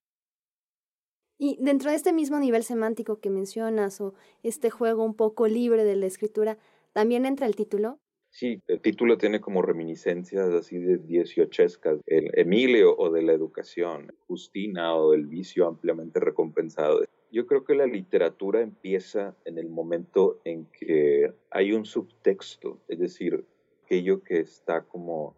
Y 1.38 1.57
dentro 1.62 1.89
de 1.89 1.97
este 1.97 2.13
mismo 2.13 2.39
nivel 2.39 2.63
semántico 2.63 3.19
que 3.19 3.29
mencionas 3.29 4.00
o 4.00 4.13
este 4.41 4.69
juego 4.69 5.03
un 5.03 5.15
poco 5.15 5.47
libre 5.47 5.83
de 5.83 5.97
la 5.97 6.05
escritura, 6.05 6.57
¿también 6.93 7.25
entra 7.25 7.45
el 7.45 7.57
título? 7.57 8.00
Sí, 8.36 8.62
el 8.68 8.82
título 8.82 9.18
tiene 9.18 9.39
como 9.39 9.62
reminiscencias 9.62 10.50
así 10.50 10.77
de 10.77 10.98
dieciochescas, 10.98 12.01
el 12.06 12.38
Emilio 12.38 12.94
o 12.98 13.10
de 13.10 13.22
la 13.22 13.32
educación, 13.32 14.13
Justina 14.28 14.93
o 14.93 15.12
del 15.12 15.26
vicio 15.26 15.65
ampliamente 15.65 16.19
recompensado. 16.19 17.06
Yo 17.32 17.45
creo 17.48 17.63
que 17.63 17.76
la 17.76 17.86
literatura 17.86 18.60
empieza 18.60 19.38
en 19.45 19.58
el 19.58 19.69
momento 19.69 20.41
en 20.43 20.65
que 20.65 21.34
hay 21.50 21.71
un 21.71 21.86
subtexto, 21.86 22.82
es 22.89 23.00
decir, 23.00 23.45
aquello 23.86 24.21
que 24.21 24.41
está 24.41 24.82
como 24.82 25.34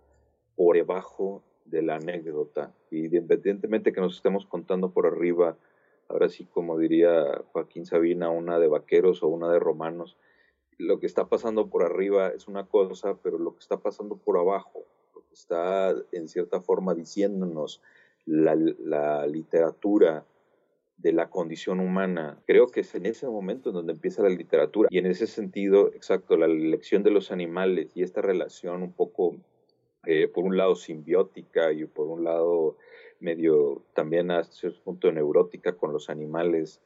por 0.56 0.76
debajo 0.76 1.44
de 1.66 1.84
la 1.84 1.98
anécdota. 1.98 2.74
Y 2.90 3.16
independientemente 3.16 3.94
que 3.94 4.02
nos 4.02 4.16
estemos 4.16 4.48
contando 4.48 4.90
por 4.90 5.06
arriba, 5.06 5.56
ahora 6.08 6.30
sí 6.30 6.46
como 6.46 6.80
diría 6.80 7.44
Joaquín 7.52 7.86
Sabina, 7.86 8.32
una 8.32 8.58
de 8.58 8.68
vaqueros 8.68 9.22
o 9.22 9.28
una 9.28 9.52
de 9.52 9.60
romanos, 9.60 10.18
lo 10.78 11.00
que 11.00 11.08
está 11.08 11.28
pasando 11.28 11.68
por 11.68 11.84
arriba 11.84 12.30
es 12.30 12.48
una 12.48 12.66
cosa, 12.66 13.18
pero 13.22 13.38
lo 13.38 13.54
que 13.54 13.60
está 13.60 13.78
pasando 13.78 14.16
por 14.18 14.38
abajo, 14.38 14.86
lo 15.16 15.22
que 15.22 15.34
está 15.34 15.96
en 16.12 16.28
cierta 16.28 16.62
forma 16.62 16.94
diciéndonos 16.94 17.82
la, 18.26 19.26
literatura 19.26 20.26
de 20.98 21.14
la 21.14 21.30
condición 21.30 21.80
humana, 21.80 22.40
creo 22.46 22.68
que 22.68 22.82
es 22.82 22.94
en 22.96 23.06
ese 23.06 23.28
momento 23.28 23.70
en 23.70 23.76
donde 23.76 23.94
empieza 23.94 24.24
la 24.24 24.30
literatura. 24.30 24.90
Y 24.92 24.98
en 24.98 25.06
ese 25.06 25.28
sentido, 25.28 25.88
exacto, 25.94 26.38
la 26.38 26.46
elección 26.46 27.04
de 27.04 27.12
los 27.12 27.32
animales 27.32 27.92
y 27.96 28.04
esta 28.04 28.22
relación 28.22 28.84
un 28.84 28.92
poco, 28.92 29.36
eh, 30.06 30.28
por 30.28 30.44
un 30.44 30.58
lado, 30.58 30.76
simbiótica 30.76 31.72
y 31.72 31.86
por 31.86 32.08
un 32.08 32.24
lado 32.24 32.78
medio 33.20 33.82
también 33.94 34.30
a 34.30 34.44
cierto 34.44 34.80
punto 34.84 35.12
neurótica 35.12 35.74
con 35.74 35.94
los 35.94 36.10
animales, 36.10 36.82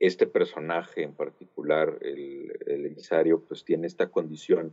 este 0.00 0.26
personaje 0.26 1.02
en 1.02 1.14
particular, 1.14 1.98
el, 2.02 2.52
el, 2.66 2.86
emisario, 2.86 3.40
pues 3.40 3.64
tiene 3.64 3.86
esta 3.86 4.10
condición, 4.10 4.72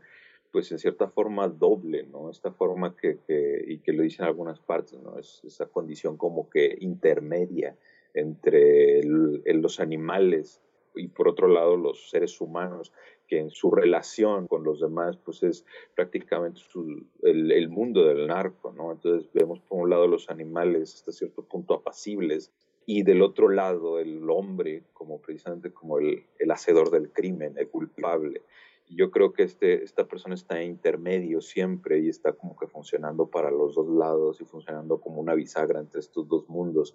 pues 0.51 0.71
en 0.71 0.79
cierta 0.79 1.07
forma 1.07 1.47
doble, 1.47 2.03
¿no? 2.03 2.29
Esta 2.29 2.51
forma 2.51 2.95
que, 2.95 3.19
que 3.27 3.63
y 3.67 3.79
que 3.79 3.93
lo 3.93 4.03
dicen 4.03 4.23
en 4.23 4.29
algunas 4.29 4.59
partes, 4.59 4.99
¿no? 5.01 5.17
Es 5.17 5.41
esa 5.43 5.65
condición 5.65 6.17
como 6.17 6.49
que 6.49 6.77
intermedia 6.79 7.75
entre 8.13 9.03
los 9.03 9.79
animales 9.79 10.61
y 10.95 11.09
por 11.09 11.27
otro 11.27 11.47
lado 11.47 11.75
los 11.75 12.09
seres 12.09 12.39
humanos, 12.39 12.93
que 13.27 13.39
en 13.39 13.49
su 13.49 13.71
relación 13.71 14.47
con 14.47 14.63
los 14.63 14.79
demás, 14.79 15.17
pues 15.17 15.43
es 15.43 15.65
prácticamente 15.95 16.61
el, 17.23 17.51
el, 17.51 17.69
mundo 17.69 18.05
del 18.05 18.27
narco, 18.27 18.71
¿no? 18.71 18.91
Entonces 18.91 19.29
vemos 19.33 19.59
por 19.61 19.81
un 19.81 19.89
lado 19.89 20.07
los 20.07 20.29
animales 20.29 20.93
hasta 20.93 21.11
cierto 21.11 21.43
punto 21.43 21.73
apacibles, 21.73 22.51
y 22.86 23.04
del 23.04 23.21
otro 23.21 23.50
lado 23.50 24.00
el 24.00 24.30
hombre 24.30 24.84
como 24.93 25.19
precisamente 25.19 25.74
como 25.74 26.00
el, 26.00 26.26
el 26.39 26.52
hacedor 26.52 26.91
del 26.91 27.12
crimen, 27.12 27.58
el 27.58 27.69
culpable. 27.69 28.43
Y 28.88 28.98
yo 28.98 29.10
creo 29.10 29.34
que 29.34 29.43
este, 29.43 29.84
esta 29.84 30.08
persona 30.08 30.36
está 30.36 30.62
en 30.62 30.69
intermedio 30.69 31.41
siempre 31.41 32.00
y 32.00 32.10
está 32.10 32.34
como 32.34 32.56
que 32.56 32.67
funcionando 32.67 33.28
para 33.30 33.50
los 33.50 33.74
dos 33.74 33.89
lados 33.89 34.39
y 34.41 34.45
funcionando 34.45 35.00
como 35.00 35.19
una 35.19 35.34
bisagra 35.34 35.80
entre 35.80 36.00
estos 36.00 36.28
dos 36.28 36.48
mundos. 36.48 36.93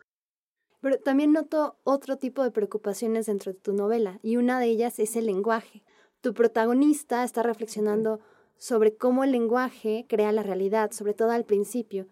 Pero 0.81 0.98
también 0.98 1.33
noto 1.33 1.76
otro 1.83 2.16
tipo 2.16 2.42
de 2.42 2.53
preocupaciones 2.53 3.26
dentro 3.26 3.53
de 3.53 3.59
tu 3.59 3.72
novela 3.72 4.20
y 4.22 4.37
una 4.37 4.61
de 4.61 4.66
ellas 4.66 4.98
es 4.98 5.16
el 5.16 5.26
lenguaje. 5.26 5.83
Tu 6.20 6.33
protagonista 6.33 7.24
está 7.24 7.42
reflexionando 7.42 8.20
sobre 8.57 8.96
cómo 8.96 9.24
el 9.24 9.33
lenguaje 9.33 10.07
crea 10.09 10.33
la 10.33 10.42
realidad, 10.42 10.92
sobre 10.92 11.14
todo 11.14 11.31
al 11.31 11.44
principio, 11.44 12.07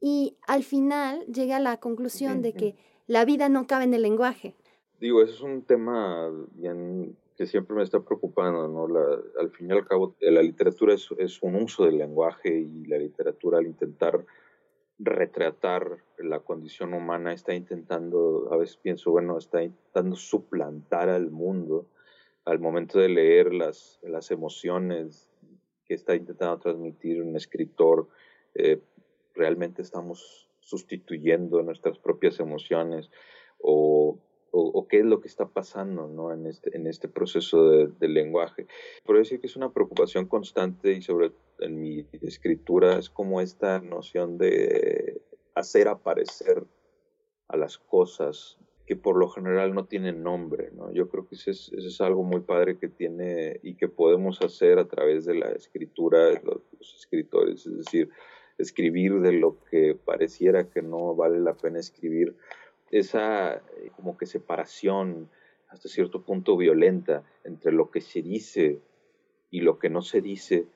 y 0.00 0.36
al 0.46 0.64
final 0.64 1.24
llega 1.26 1.56
a 1.56 1.60
la 1.60 1.78
conclusión 1.78 2.42
de 2.42 2.52
que 2.52 2.76
la 3.06 3.24
vida 3.24 3.48
no 3.48 3.66
cabe 3.66 3.84
en 3.84 3.94
el 3.94 4.02
lenguaje. 4.02 4.54
Digo, 5.00 5.22
eso 5.22 5.34
es 5.34 5.40
un 5.40 5.62
tema 5.62 6.30
bien 6.52 7.16
que 7.36 7.46
siempre 7.46 7.76
me 7.76 7.82
está 7.82 8.00
preocupando, 8.00 8.68
¿no? 8.68 8.86
La, 8.86 9.18
al 9.40 9.50
fin 9.50 9.68
y 9.68 9.72
al 9.72 9.86
cabo, 9.86 10.14
la 10.20 10.42
literatura 10.42 10.94
es, 10.94 11.08
es, 11.18 11.42
un 11.42 11.56
uso 11.56 11.84
del 11.84 11.98
lenguaje 11.98 12.56
y 12.56 12.86
la 12.86 12.98
literatura 12.98 13.58
al 13.58 13.66
intentar 13.66 14.24
retratar 14.98 15.98
la 16.18 16.38
condición 16.38 16.94
humana 16.94 17.32
está 17.32 17.54
intentando, 17.54 18.48
a 18.52 18.56
veces 18.56 18.76
pienso, 18.76 19.10
bueno, 19.10 19.36
está 19.36 19.64
intentando 19.64 20.14
suplantar 20.14 21.08
al 21.08 21.30
mundo 21.30 21.88
al 22.44 22.58
momento 22.58 22.98
de 22.98 23.08
leer 23.08 23.54
las, 23.54 23.98
las 24.02 24.30
emociones 24.30 25.28
que 25.86 25.94
está 25.94 26.14
intentando 26.14 26.58
transmitir 26.58 27.22
un 27.22 27.36
escritor. 27.36 28.08
Eh, 28.54 28.80
realmente 29.34 29.82
estamos 29.82 30.43
sustituyendo 30.64 31.62
nuestras 31.62 31.98
propias 31.98 32.40
emociones 32.40 33.10
o, 33.58 34.18
o, 34.50 34.86
qué 34.88 35.00
es 35.00 35.04
lo 35.04 35.20
que 35.20 35.28
está 35.28 35.48
pasando 35.48 36.06
¿no? 36.08 36.32
en, 36.32 36.46
este, 36.46 36.76
en 36.76 36.86
este 36.86 37.08
proceso 37.08 37.68
de, 37.70 37.88
del 37.98 38.14
lenguaje. 38.14 38.66
Por 39.04 39.18
decir 39.18 39.40
que 39.40 39.46
es 39.46 39.56
una 39.56 39.72
preocupación 39.72 40.26
constante 40.26 40.92
y 40.92 41.02
sobre 41.02 41.32
en 41.60 41.80
mi 41.80 42.06
escritura 42.22 42.98
es 42.98 43.10
como 43.10 43.40
esta 43.40 43.80
noción 43.80 44.38
de 44.38 45.20
hacer 45.54 45.88
aparecer 45.88 46.64
a 47.48 47.56
las 47.56 47.78
cosas 47.78 48.58
que 48.86 48.96
por 48.96 49.16
lo 49.16 49.28
general 49.28 49.74
no 49.74 49.86
tienen 49.86 50.22
nombre, 50.22 50.70
¿no? 50.72 50.92
Yo 50.92 51.08
creo 51.08 51.26
que 51.26 51.36
eso 51.36 51.50
es, 51.50 51.72
es 51.72 52.00
algo 52.00 52.22
muy 52.22 52.40
padre 52.40 52.78
que 52.78 52.88
tiene 52.88 53.60
y 53.62 53.76
que 53.76 53.88
podemos 53.88 54.42
hacer 54.42 54.78
a 54.78 54.88
través 54.88 55.24
de 55.24 55.34
la 55.34 55.50
escritura 55.52 56.26
de 56.26 56.40
los, 56.44 56.60
los 56.78 56.94
escritores, 56.94 57.66
es 57.66 57.78
decir, 57.78 58.10
escribir 58.58 59.20
de 59.20 59.32
lo 59.32 59.58
que 59.70 59.94
pareciera 59.94 60.68
que 60.68 60.82
no 60.82 61.14
vale 61.14 61.40
la 61.40 61.54
pena 61.54 61.78
escribir, 61.78 62.36
esa 62.90 63.54
eh, 63.54 63.90
como 63.96 64.16
que 64.16 64.26
separación 64.26 65.28
hasta 65.68 65.88
cierto 65.88 66.22
punto 66.22 66.56
violenta 66.56 67.24
entre 67.42 67.72
lo 67.72 67.90
que 67.90 68.00
se 68.00 68.22
dice 68.22 68.78
y 69.50 69.60
lo 69.60 69.78
que 69.78 69.90
no 69.90 70.02
se 70.02 70.20
dice 70.20 70.66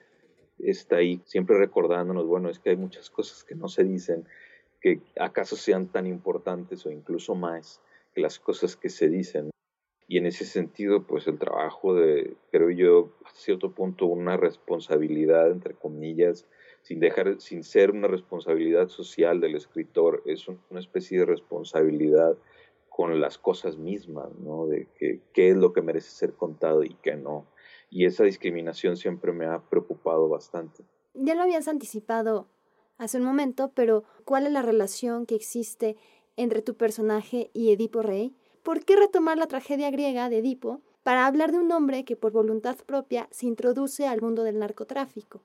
está 0.58 0.96
ahí, 0.96 1.20
siempre 1.24 1.56
recordándonos, 1.56 2.26
bueno, 2.26 2.50
es 2.50 2.58
que 2.58 2.70
hay 2.70 2.76
muchas 2.76 3.10
cosas 3.10 3.44
que 3.44 3.54
no 3.54 3.68
se 3.68 3.84
dicen, 3.84 4.24
que 4.80 5.00
acaso 5.18 5.56
sean 5.56 5.86
tan 5.88 6.06
importantes 6.06 6.84
o 6.86 6.90
incluso 6.90 7.34
más 7.34 7.80
que 8.14 8.20
las 8.20 8.38
cosas 8.38 8.76
que 8.76 8.88
se 8.88 9.08
dicen. 9.08 9.50
Y 10.08 10.18
en 10.18 10.26
ese 10.26 10.44
sentido, 10.44 11.02
pues 11.02 11.26
el 11.26 11.38
trabajo 11.38 11.94
de, 11.94 12.36
creo 12.50 12.70
yo, 12.70 13.12
a 13.24 13.30
cierto 13.34 13.72
punto 13.72 14.06
una 14.06 14.36
responsabilidad, 14.36 15.50
entre 15.50 15.74
comillas, 15.74 16.46
sin 16.88 17.00
dejar, 17.00 17.38
sin 17.38 17.64
ser 17.64 17.90
una 17.90 18.08
responsabilidad 18.08 18.88
social 18.88 19.42
del 19.42 19.56
escritor, 19.56 20.22
es 20.24 20.48
una 20.48 20.80
especie 20.80 21.18
de 21.18 21.26
responsabilidad 21.26 22.34
con 22.88 23.20
las 23.20 23.36
cosas 23.36 23.76
mismas, 23.76 24.30
¿no? 24.38 24.66
De 24.66 24.88
que, 24.98 25.20
qué 25.34 25.50
es 25.50 25.56
lo 25.58 25.74
que 25.74 25.82
merece 25.82 26.08
ser 26.08 26.32
contado 26.32 26.84
y 26.84 26.94
qué 27.02 27.14
no. 27.14 27.44
Y 27.90 28.06
esa 28.06 28.24
discriminación 28.24 28.96
siempre 28.96 29.32
me 29.32 29.44
ha 29.44 29.58
preocupado 29.68 30.30
bastante. 30.30 30.82
Ya 31.12 31.34
lo 31.34 31.42
habías 31.42 31.68
anticipado 31.68 32.46
hace 32.96 33.18
un 33.18 33.24
momento, 33.24 33.70
pero 33.74 34.04
¿cuál 34.24 34.46
es 34.46 34.52
la 34.52 34.62
relación 34.62 35.26
que 35.26 35.34
existe 35.34 35.98
entre 36.36 36.62
tu 36.62 36.74
personaje 36.74 37.50
y 37.52 37.70
Edipo 37.70 38.00
Rey? 38.00 38.34
¿Por 38.62 38.86
qué 38.86 38.96
retomar 38.96 39.36
la 39.36 39.46
tragedia 39.46 39.90
griega 39.90 40.30
de 40.30 40.38
Edipo 40.38 40.80
para 41.02 41.26
hablar 41.26 41.52
de 41.52 41.58
un 41.58 41.70
hombre 41.70 42.06
que 42.06 42.16
por 42.16 42.32
voluntad 42.32 42.78
propia 42.86 43.28
se 43.30 43.44
introduce 43.44 44.06
al 44.06 44.22
mundo 44.22 44.42
del 44.42 44.58
narcotráfico? 44.58 45.42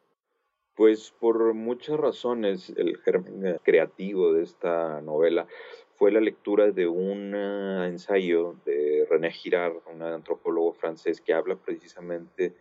Pues 0.76 1.12
por 1.20 1.54
muchas 1.54 2.00
razones 2.00 2.74
el 2.76 2.98
germen 2.98 3.60
creativo 3.64 4.34
de 4.34 4.44
esta 4.44 5.02
novela 5.02 5.48
fue 5.96 6.12
la 6.12 6.20
lectura 6.20 6.72
de 6.72 6.88
un 6.88 7.34
eh, 7.36 7.88
ensayo 7.88 8.56
de 8.66 9.06
René 9.10 9.32
Girard, 9.32 9.76
un 9.94 10.02
antropólogo 10.02 10.74
francés, 10.74 11.22
que 11.22 11.34
habla 11.34 11.56
precisamente 11.56 12.56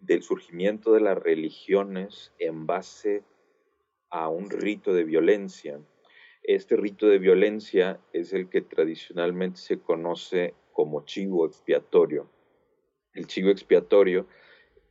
del 0.00 0.22
surgimiento 0.22 0.92
de 0.92 1.00
las 1.00 1.18
religiones 1.18 2.32
en 2.38 2.66
base 2.66 3.22
a 4.10 4.28
un 4.28 4.48
rito 4.48 4.94
de 4.94 5.04
violencia. 5.04 5.78
Este 6.42 6.76
rito 6.76 7.06
de 7.06 7.18
violencia 7.18 8.00
es 8.14 8.32
el 8.32 8.48
que 8.48 8.62
tradicionalmente 8.62 9.58
se 9.58 9.78
conoce 9.78 10.54
como 10.72 11.04
chivo 11.04 11.44
expiatorio. 11.44 12.30
El 13.12 13.26
chivo 13.26 13.50
expiatorio, 13.50 14.26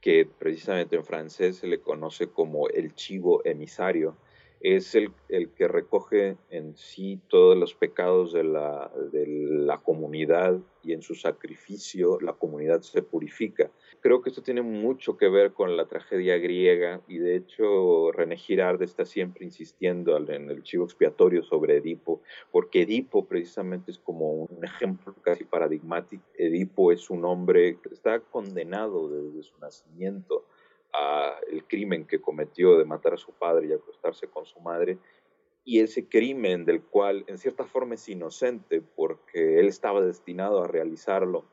que 0.01 0.25
precisamente 0.25 0.95
en 0.95 1.03
francés 1.03 1.57
se 1.57 1.67
le 1.67 1.79
conoce 1.79 2.27
como 2.27 2.69
el 2.69 2.93
chivo 2.93 3.41
emisario, 3.45 4.15
es 4.61 4.95
el, 4.95 5.11
el, 5.29 5.49
que 5.49 5.67
recoge 5.67 6.37
en 6.49 6.75
sí 6.75 7.19
todos 7.27 7.55
los 7.57 7.75
pecados 7.75 8.33
de 8.33 8.43
la, 8.43 8.91
de 9.11 9.25
la 9.27 9.77
comunidad 9.77 10.59
y 10.83 10.93
en 10.93 11.01
su 11.01 11.15
sacrificio 11.15 12.19
la 12.21 12.33
comunidad 12.33 12.81
se 12.81 13.01
purifica. 13.01 13.69
Creo 13.99 14.21
que 14.21 14.29
esto 14.29 14.41
tiene 14.41 14.61
mucho 14.61 15.17
que 15.17 15.27
ver 15.27 15.51
con 15.53 15.75
la 15.75 15.85
tragedia 15.85 16.37
griega 16.37 17.01
y 17.07 17.17
de 17.17 17.35
hecho 17.35 18.11
René 18.11 18.37
Girard 18.37 18.81
está 18.81 19.05
siempre 19.05 19.45
insistiendo 19.45 20.17
en 20.17 20.49
el 20.49 20.63
chivo 20.63 20.85
expiatorio 20.85 21.43
sobre 21.43 21.77
Edipo, 21.77 22.21
porque 22.51 22.83
Edipo 22.83 23.25
precisamente 23.25 23.91
es 23.91 23.99
como 23.99 24.31
un 24.31 24.63
ejemplo 24.63 25.13
casi 25.21 25.43
paradigmático. 25.43 26.23
Edipo 26.37 26.91
es 26.91 27.09
un 27.09 27.25
hombre 27.25 27.77
que 27.81 27.93
está 27.93 28.19
condenado 28.19 29.09
desde 29.09 29.43
su 29.43 29.57
nacimiento 29.59 30.45
el 31.51 31.63
crimen 31.65 32.05
que 32.05 32.21
cometió 32.21 32.77
de 32.77 32.85
matar 32.85 33.13
a 33.13 33.17
su 33.17 33.31
padre 33.33 33.67
y 33.67 33.73
acostarse 33.73 34.27
con 34.27 34.45
su 34.45 34.59
madre, 34.59 34.97
y 35.63 35.81
ese 35.81 36.07
crimen 36.07 36.63
del 36.63 36.81
cual 36.81 37.25
en 37.27 37.37
cierta 37.37 37.65
forma 37.65 37.95
es 37.95 38.07
inocente 38.07 38.81
porque 38.81 39.59
él 39.59 39.67
estaba 39.67 40.01
destinado 40.01 40.63
a 40.63 40.67
realizarlo 40.67 41.45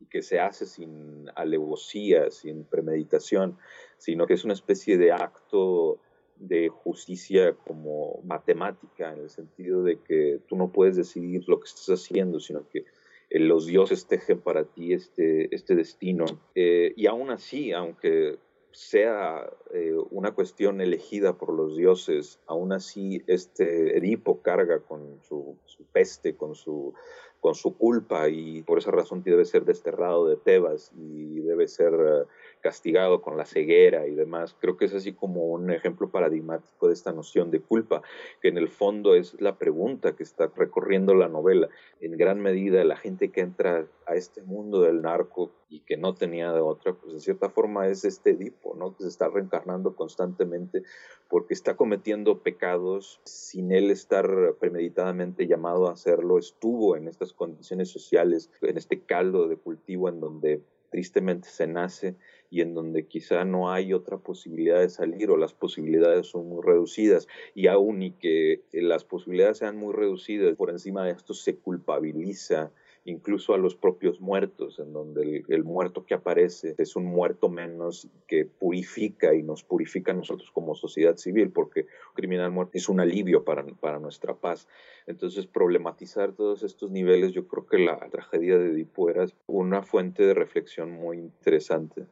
y 0.00 0.06
que 0.06 0.22
se 0.22 0.40
hace 0.40 0.64
sin 0.66 1.26
alevosía, 1.34 2.30
sin 2.30 2.64
premeditación, 2.64 3.58
sino 3.98 4.26
que 4.26 4.34
es 4.34 4.44
una 4.44 4.54
especie 4.54 4.96
de 4.96 5.12
acto 5.12 6.00
de 6.36 6.70
justicia 6.70 7.54
como 7.66 8.20
matemática, 8.24 9.12
en 9.12 9.20
el 9.20 9.30
sentido 9.30 9.82
de 9.82 10.00
que 10.00 10.40
tú 10.48 10.56
no 10.56 10.72
puedes 10.72 10.96
decidir 10.96 11.44
lo 11.46 11.60
que 11.60 11.68
estás 11.68 11.88
haciendo, 11.90 12.40
sino 12.40 12.66
que 12.68 12.86
eh, 13.30 13.38
los 13.38 13.66
dioses 13.66 14.06
tejen 14.06 14.40
para 14.40 14.64
ti 14.64 14.92
este, 14.92 15.54
este 15.54 15.74
destino. 15.74 16.24
Eh, 16.54 16.94
y 16.96 17.06
aún 17.06 17.30
así, 17.30 17.72
aunque 17.72 18.38
sea 18.72 19.48
eh, 19.72 19.94
una 20.10 20.32
cuestión 20.32 20.80
elegida 20.80 21.34
por 21.34 21.52
los 21.52 21.76
dioses, 21.76 22.40
aún 22.46 22.72
así 22.72 23.22
este 23.26 23.96
Edipo 23.98 24.42
carga 24.42 24.80
con 24.80 25.20
su, 25.22 25.56
peste, 25.92 26.36
con 26.36 26.54
su, 26.54 26.94
con 27.42 27.56
su 27.56 27.76
culpa 27.76 28.28
y 28.28 28.62
por 28.62 28.78
esa 28.78 28.92
razón 28.92 29.24
debe 29.24 29.44
ser 29.44 29.64
desterrado 29.64 30.28
de 30.28 30.36
Tebas 30.36 30.92
y 30.96 31.40
debe 31.40 31.66
ser 31.66 31.92
eh, 31.92 32.24
castigado 32.60 33.20
con 33.20 33.36
la 33.36 33.44
ceguera 33.44 34.06
y 34.06 34.14
demás. 34.14 34.54
Creo 34.60 34.76
que 34.76 34.84
es 34.84 34.94
así 34.94 35.12
como 35.12 35.46
un 35.46 35.72
ejemplo 35.72 36.08
paradigmático 36.08 36.86
de 36.86 36.94
esta 36.94 37.12
noción 37.12 37.50
de 37.50 37.58
culpa, 37.58 38.02
que 38.40 38.46
en 38.46 38.58
el 38.58 38.68
fondo 38.68 39.16
es 39.16 39.40
la 39.40 39.58
pregunta 39.58 40.14
que 40.14 40.22
está 40.22 40.52
recorriendo 40.54 41.14
la 41.14 41.26
novela. 41.26 41.68
En 42.00 42.16
gran 42.16 42.40
medida 42.40 42.84
la 42.84 42.96
gente 42.96 43.32
que 43.32 43.40
entra 43.40 43.88
a 44.06 44.14
este 44.14 44.42
mundo 44.42 44.80
del 44.80 45.02
narco 45.02 45.50
y 45.68 45.80
que 45.80 45.96
no 45.96 46.14
tenía 46.14 46.52
de 46.52 46.60
otra, 46.60 46.92
pues 46.92 47.12
en 47.14 47.20
cierta 47.20 47.48
forma 47.48 47.88
es 47.88 48.04
este 48.04 48.30
Edipo, 48.30 48.76
¿no? 48.76 48.94
Que 48.96 49.02
se 49.02 49.08
está 49.08 49.28
reencarnando 49.28 49.96
constantemente 49.96 50.82
porque 51.28 51.54
está 51.54 51.76
cometiendo 51.76 52.40
pecados 52.40 53.20
sin 53.24 53.72
él 53.72 53.90
estar 53.90 54.54
premeditadamente 54.60 55.46
llamado 55.46 55.88
a 55.88 55.92
hacerlo, 55.92 56.38
estuvo 56.38 56.94
en 56.94 57.08
estas 57.08 57.31
condiciones 57.32 57.88
sociales, 57.88 58.50
en 58.60 58.76
este 58.78 59.00
caldo 59.00 59.48
de 59.48 59.56
cultivo 59.56 60.08
en 60.08 60.20
donde 60.20 60.62
tristemente 60.90 61.48
se 61.48 61.66
nace 61.66 62.16
y 62.50 62.60
en 62.60 62.74
donde 62.74 63.06
quizá 63.06 63.44
no 63.46 63.72
hay 63.72 63.94
otra 63.94 64.18
posibilidad 64.18 64.78
de 64.78 64.90
salir 64.90 65.30
o 65.30 65.38
las 65.38 65.54
posibilidades 65.54 66.26
son 66.26 66.48
muy 66.50 66.62
reducidas 66.62 67.26
y 67.54 67.68
aún 67.68 68.02
y 68.02 68.12
que 68.12 68.60
las 68.72 69.04
posibilidades 69.04 69.58
sean 69.58 69.78
muy 69.78 69.94
reducidas, 69.94 70.54
por 70.54 70.68
encima 70.68 71.04
de 71.04 71.12
esto 71.12 71.32
se 71.32 71.56
culpabiliza 71.56 72.70
incluso 73.04 73.54
a 73.54 73.58
los 73.58 73.74
propios 73.74 74.20
muertos, 74.20 74.78
en 74.78 74.92
donde 74.92 75.44
el, 75.48 75.64
muerto 75.64 76.04
que 76.04 76.14
aparece 76.14 76.74
es 76.78 76.94
un 76.94 77.04
muerto 77.04 77.48
menos 77.48 78.08
que 78.26 78.44
purifica 78.44 79.34
y 79.34 79.42
nos 79.42 79.64
purifica 79.64 80.12
a 80.12 80.14
nosotros 80.14 80.50
como 80.52 80.74
sociedad 80.74 81.16
civil, 81.16 81.50
porque 81.50 81.86
criminal 82.14 82.50
muerto 82.52 82.72
es 82.74 82.88
un 82.88 83.00
alivio 83.00 83.44
para, 83.44 83.64
para 83.64 83.98
nuestra 83.98 84.34
paz. 84.34 84.68
Entonces, 85.06 85.46
problematizar 85.46 86.32
todos 86.32 86.62
estos 86.62 86.90
niveles, 86.90 87.32
yo 87.32 87.48
creo 87.48 87.66
que 87.66 87.78
la 87.78 87.98
tragedia 88.10 88.58
de 88.58 88.70
Edipo 88.70 89.10
era 89.10 89.26
una 89.46 89.82
fuente 89.82 90.24
de 90.24 90.34
reflexión 90.34 90.92
muy 90.92 91.18
interesante. 91.18 92.06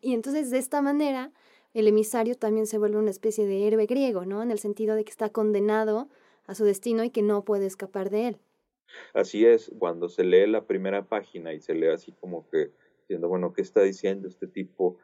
Y 0.00 0.14
entonces, 0.14 0.50
de 0.50 0.58
esta 0.58 0.82
manera, 0.82 1.32
el 1.74 1.86
emisario 1.86 2.34
también 2.34 2.66
se 2.66 2.78
vuelve 2.78 2.98
una 2.98 3.10
especie 3.10 3.46
de 3.46 3.66
héroe 3.66 3.86
griego, 3.86 4.24
¿no? 4.24 4.42
En 4.42 4.50
el 4.50 4.58
sentido 4.58 4.96
de 4.96 5.04
que 5.04 5.10
está 5.10 5.30
condenado 5.30 6.08
a 6.46 6.54
su 6.54 6.64
destino 6.64 7.04
y 7.04 7.10
que 7.10 7.22
no 7.22 7.44
puede 7.44 7.66
escapar 7.66 8.10
de 8.10 8.28
él. 8.28 8.38
Así 9.14 9.44
es, 9.46 9.70
cuando 9.78 10.08
se 10.08 10.24
lee 10.24 10.46
la 10.46 10.66
primera 10.66 11.06
página 11.06 11.52
y 11.52 11.60
se 11.60 11.74
lee 11.74 11.88
así 11.88 12.12
como 12.12 12.48
que 12.50 12.70
diciendo, 13.00 13.28
bueno, 13.28 13.52
¿qué 13.52 13.62
está 13.62 13.82
diciendo 13.82 14.28
este 14.28 14.46
tipo? 14.46 14.98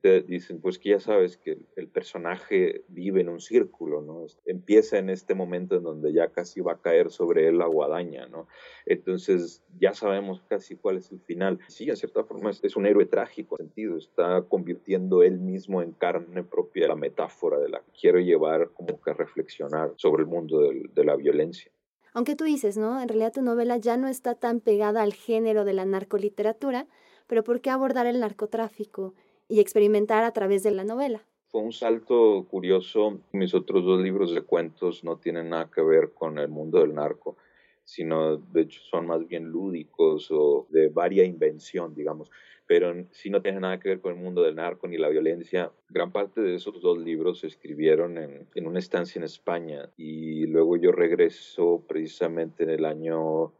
Te 0.00 0.22
dicen, 0.22 0.60
pues 0.60 0.78
que 0.78 0.90
ya 0.90 0.98
sabes 0.98 1.36
que 1.36 1.58
el 1.76 1.88
personaje 1.88 2.84
vive 2.88 3.20
en 3.20 3.28
un 3.28 3.40
círculo, 3.40 4.00
¿no? 4.00 4.26
Empieza 4.44 4.98
en 4.98 5.08
este 5.08 5.34
momento 5.34 5.76
en 5.76 5.84
donde 5.84 6.12
ya 6.12 6.32
casi 6.32 6.60
va 6.60 6.72
a 6.72 6.80
caer 6.80 7.10
sobre 7.10 7.46
él 7.46 7.58
la 7.58 7.66
guadaña, 7.66 8.26
¿no? 8.26 8.48
Entonces 8.86 9.62
ya 9.78 9.92
sabemos 9.92 10.42
casi 10.48 10.74
cuál 10.74 10.96
es 10.96 11.12
el 11.12 11.20
final. 11.20 11.60
Sí, 11.68 11.88
en 11.88 11.96
cierta 11.96 12.24
forma 12.24 12.50
es 12.50 12.76
un 12.76 12.86
héroe 12.86 13.06
trágico, 13.06 13.56
en 13.60 13.66
sentido, 13.66 13.96
está 13.96 14.42
convirtiendo 14.42 15.22
él 15.22 15.38
mismo 15.38 15.80
en 15.80 15.92
carne 15.92 16.42
propia 16.42 16.88
la 16.88 16.96
metáfora 16.96 17.58
de 17.58 17.68
la 17.68 17.80
que 17.80 17.92
quiero 18.00 18.18
llevar 18.18 18.70
como 18.70 19.00
que 19.00 19.10
a 19.10 19.14
reflexionar 19.14 19.92
sobre 19.96 20.22
el 20.22 20.28
mundo 20.28 20.60
de 20.60 21.04
la 21.04 21.14
violencia. 21.14 21.70
Aunque 22.14 22.36
tú 22.36 22.44
dices, 22.44 22.76
¿no? 22.76 23.02
En 23.02 23.08
realidad 23.08 23.32
tu 23.32 23.42
novela 23.42 23.76
ya 23.76 23.96
no 23.96 24.06
está 24.06 24.36
tan 24.36 24.60
pegada 24.60 25.02
al 25.02 25.12
género 25.12 25.64
de 25.64 25.74
la 25.74 25.84
narcoliteratura, 25.84 26.86
pero 27.26 27.42
¿por 27.42 27.60
qué 27.60 27.70
abordar 27.70 28.06
el 28.06 28.20
narcotráfico 28.20 29.14
y 29.48 29.58
experimentar 29.58 30.22
a 30.22 30.30
través 30.30 30.62
de 30.62 30.70
la 30.70 30.84
novela? 30.84 31.26
Fue 31.48 31.60
un 31.60 31.72
salto 31.72 32.46
curioso. 32.48 33.18
Mis 33.32 33.52
otros 33.52 33.84
dos 33.84 34.00
libros 34.00 34.32
de 34.32 34.42
cuentos 34.42 35.02
no 35.02 35.16
tienen 35.16 35.50
nada 35.50 35.68
que 35.74 35.82
ver 35.82 36.12
con 36.14 36.38
el 36.38 36.48
mundo 36.48 36.78
del 36.78 36.94
narco, 36.94 37.36
sino 37.84 38.36
de 38.36 38.62
hecho 38.62 38.80
son 38.82 39.06
más 39.06 39.26
bien 39.26 39.44
lúdicos 39.44 40.28
o 40.30 40.66
de 40.70 40.88
varia 40.88 41.24
invención, 41.24 41.94
digamos 41.94 42.30
pero 42.66 42.94
si 43.10 43.30
no 43.30 43.42
tiene 43.42 43.60
nada 43.60 43.78
que 43.78 43.90
ver 43.90 44.00
con 44.00 44.14
el 44.14 44.20
mundo 44.20 44.42
del 44.42 44.56
narco 44.56 44.88
ni 44.88 44.96
la 44.96 45.08
violencia. 45.08 45.70
Gran 45.88 46.12
parte 46.12 46.40
de 46.40 46.54
esos 46.54 46.80
dos 46.80 46.98
libros 46.98 47.40
se 47.40 47.46
escribieron 47.48 48.16
en, 48.18 48.66
una 48.66 48.78
estancia 48.78 49.18
en 49.18 49.24
España 49.24 49.90
y 49.96 50.46
luego 50.46 50.76
yo 50.76 50.92
regreso 50.92 51.84
precisamente 51.86 52.64
en 52.64 52.70
el 52.70 52.84
año 52.84 53.52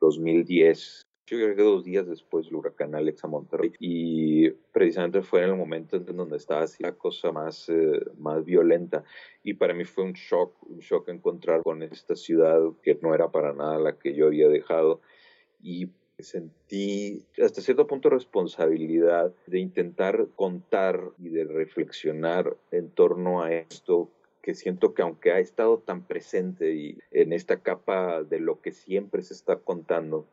2010 0.00 1.06
Yo 1.30 1.38
llegué 1.38 1.62
dos 1.62 1.84
días 1.84 2.08
después 2.08 2.46
del 2.46 2.56
huracán 2.56 2.96
Alex 2.96 3.22
a 3.22 3.28
Monterrey 3.28 3.72
y 3.78 4.50
precisamente 4.50 5.22
fue 5.22 5.44
en 5.44 5.50
el 5.50 5.56
momento 5.56 5.96
en 5.96 6.16
donde 6.16 6.36
estaba 6.36 6.62
así 6.62 6.82
la 6.82 6.90
cosa 6.90 7.30
más, 7.30 7.68
eh, 7.68 8.00
más 8.18 8.44
violenta. 8.44 9.04
Y 9.44 9.54
para 9.54 9.72
mí 9.72 9.84
fue 9.84 10.02
un 10.02 10.14
shock, 10.14 10.52
un 10.68 10.80
shock 10.80 11.08
encontrar 11.08 11.62
con 11.62 11.84
esta 11.84 12.16
ciudad 12.16 12.58
que 12.82 12.98
no 13.00 13.14
era 13.14 13.30
para 13.30 13.52
nada 13.52 13.78
la 13.78 13.96
que 13.96 14.12
yo 14.12 14.26
había 14.26 14.48
dejado. 14.48 15.02
Y 15.62 15.90
sentí 16.18 17.24
hasta 17.40 17.60
cierto 17.60 17.86
punto 17.86 18.10
responsabilidad 18.10 19.32
de 19.46 19.60
intentar 19.60 20.26
contar 20.34 21.12
y 21.16 21.28
de 21.28 21.44
reflexionar 21.44 22.56
en 22.72 22.90
torno 22.90 23.40
a 23.40 23.52
esto 23.52 24.10
que 24.42 24.56
siento 24.56 24.94
que 24.94 25.02
aunque 25.02 25.30
ha 25.30 25.38
estado 25.38 25.78
tan 25.78 26.02
presente 26.08 26.74
y 26.74 26.98
en 27.12 27.32
esta 27.32 27.62
capa 27.62 28.24
de 28.24 28.40
lo 28.40 28.60
que 28.60 28.72
siempre 28.72 29.22
se 29.22 29.34
está 29.34 29.60
contando, 29.60 30.26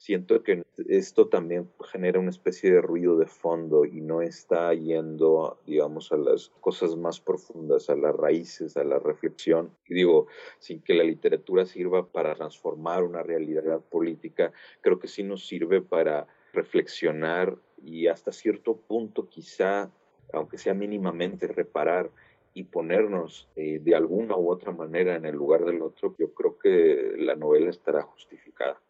siento 0.00 0.42
que 0.42 0.64
esto 0.88 1.28
también 1.28 1.68
genera 1.92 2.18
una 2.18 2.30
especie 2.30 2.72
de 2.72 2.80
ruido 2.80 3.18
de 3.18 3.26
fondo 3.26 3.84
y 3.84 4.00
no 4.00 4.22
está 4.22 4.72
yendo, 4.72 5.60
digamos, 5.66 6.10
a 6.10 6.16
las 6.16 6.48
cosas 6.62 6.96
más 6.96 7.20
profundas, 7.20 7.90
a 7.90 7.96
las 7.96 8.16
raíces, 8.16 8.78
a 8.78 8.84
la 8.84 8.98
reflexión. 8.98 9.76
Digo, 9.86 10.26
sin 10.58 10.80
que 10.80 10.94
la 10.94 11.04
literatura 11.04 11.66
sirva 11.66 12.06
para 12.06 12.34
transformar 12.34 13.04
una 13.04 13.22
realidad 13.22 13.80
política, 13.90 14.54
creo 14.80 14.98
que 14.98 15.06
sí 15.06 15.22
nos 15.22 15.46
sirve 15.46 15.82
para 15.82 16.26
reflexionar 16.54 17.58
y 17.84 18.06
hasta 18.06 18.32
cierto 18.32 18.76
punto 18.78 19.28
quizá, 19.28 19.90
aunque 20.32 20.56
sea 20.56 20.72
mínimamente, 20.72 21.46
reparar 21.46 22.10
y 22.54 22.64
ponernos 22.64 23.50
eh, 23.54 23.80
de 23.80 23.94
alguna 23.94 24.34
u 24.34 24.50
otra 24.50 24.72
manera 24.72 25.14
en 25.14 25.26
el 25.26 25.36
lugar 25.36 25.66
del 25.66 25.82
otro, 25.82 26.16
yo 26.18 26.32
creo 26.32 26.58
que 26.58 27.12
la 27.18 27.36
novela 27.36 27.68
estará 27.68 28.02
justificada. 28.02 28.80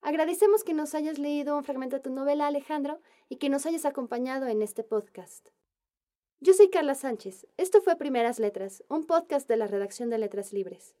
Agradecemos 0.00 0.64
que 0.64 0.74
nos 0.74 0.94
hayas 0.94 1.18
leído 1.18 1.56
un 1.56 1.64
fragmento 1.64 1.96
de 1.96 2.02
tu 2.02 2.10
novela, 2.10 2.46
Alejandro, 2.46 3.00
y 3.28 3.36
que 3.36 3.48
nos 3.48 3.66
hayas 3.66 3.84
acompañado 3.84 4.46
en 4.46 4.62
este 4.62 4.84
podcast. 4.84 5.48
Yo 6.40 6.54
soy 6.54 6.70
Carla 6.70 6.94
Sánchez. 6.94 7.48
Esto 7.56 7.82
fue 7.82 7.96
Primeras 7.96 8.38
Letras, 8.38 8.84
un 8.88 9.06
podcast 9.06 9.48
de 9.48 9.56
la 9.56 9.66
redacción 9.66 10.08
de 10.08 10.18
Letras 10.18 10.52
Libres. 10.52 10.94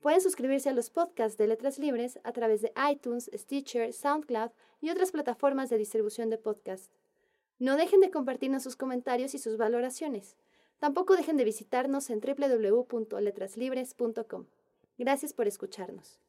Pueden 0.00 0.20
suscribirse 0.20 0.68
a 0.68 0.74
los 0.74 0.90
podcasts 0.90 1.38
de 1.38 1.46
Letras 1.46 1.78
Libres 1.78 2.20
a 2.22 2.32
través 2.32 2.60
de 2.60 2.70
iTunes, 2.90 3.30
Stitcher, 3.32 3.94
SoundCloud 3.94 4.50
y 4.82 4.90
otras 4.90 5.10
plataformas 5.10 5.70
de 5.70 5.78
distribución 5.78 6.28
de 6.28 6.36
podcast. 6.36 6.92
No 7.58 7.76
dejen 7.76 8.00
de 8.00 8.10
compartirnos 8.10 8.62
sus 8.62 8.76
comentarios 8.76 9.34
y 9.34 9.38
sus 9.38 9.56
valoraciones. 9.56 10.36
Tampoco 10.78 11.16
dejen 11.16 11.38
de 11.38 11.44
visitarnos 11.44 12.10
en 12.10 12.20
www.letraslibres.com. 12.20 14.46
Gracias 14.98 15.32
por 15.32 15.46
escucharnos. 15.46 16.20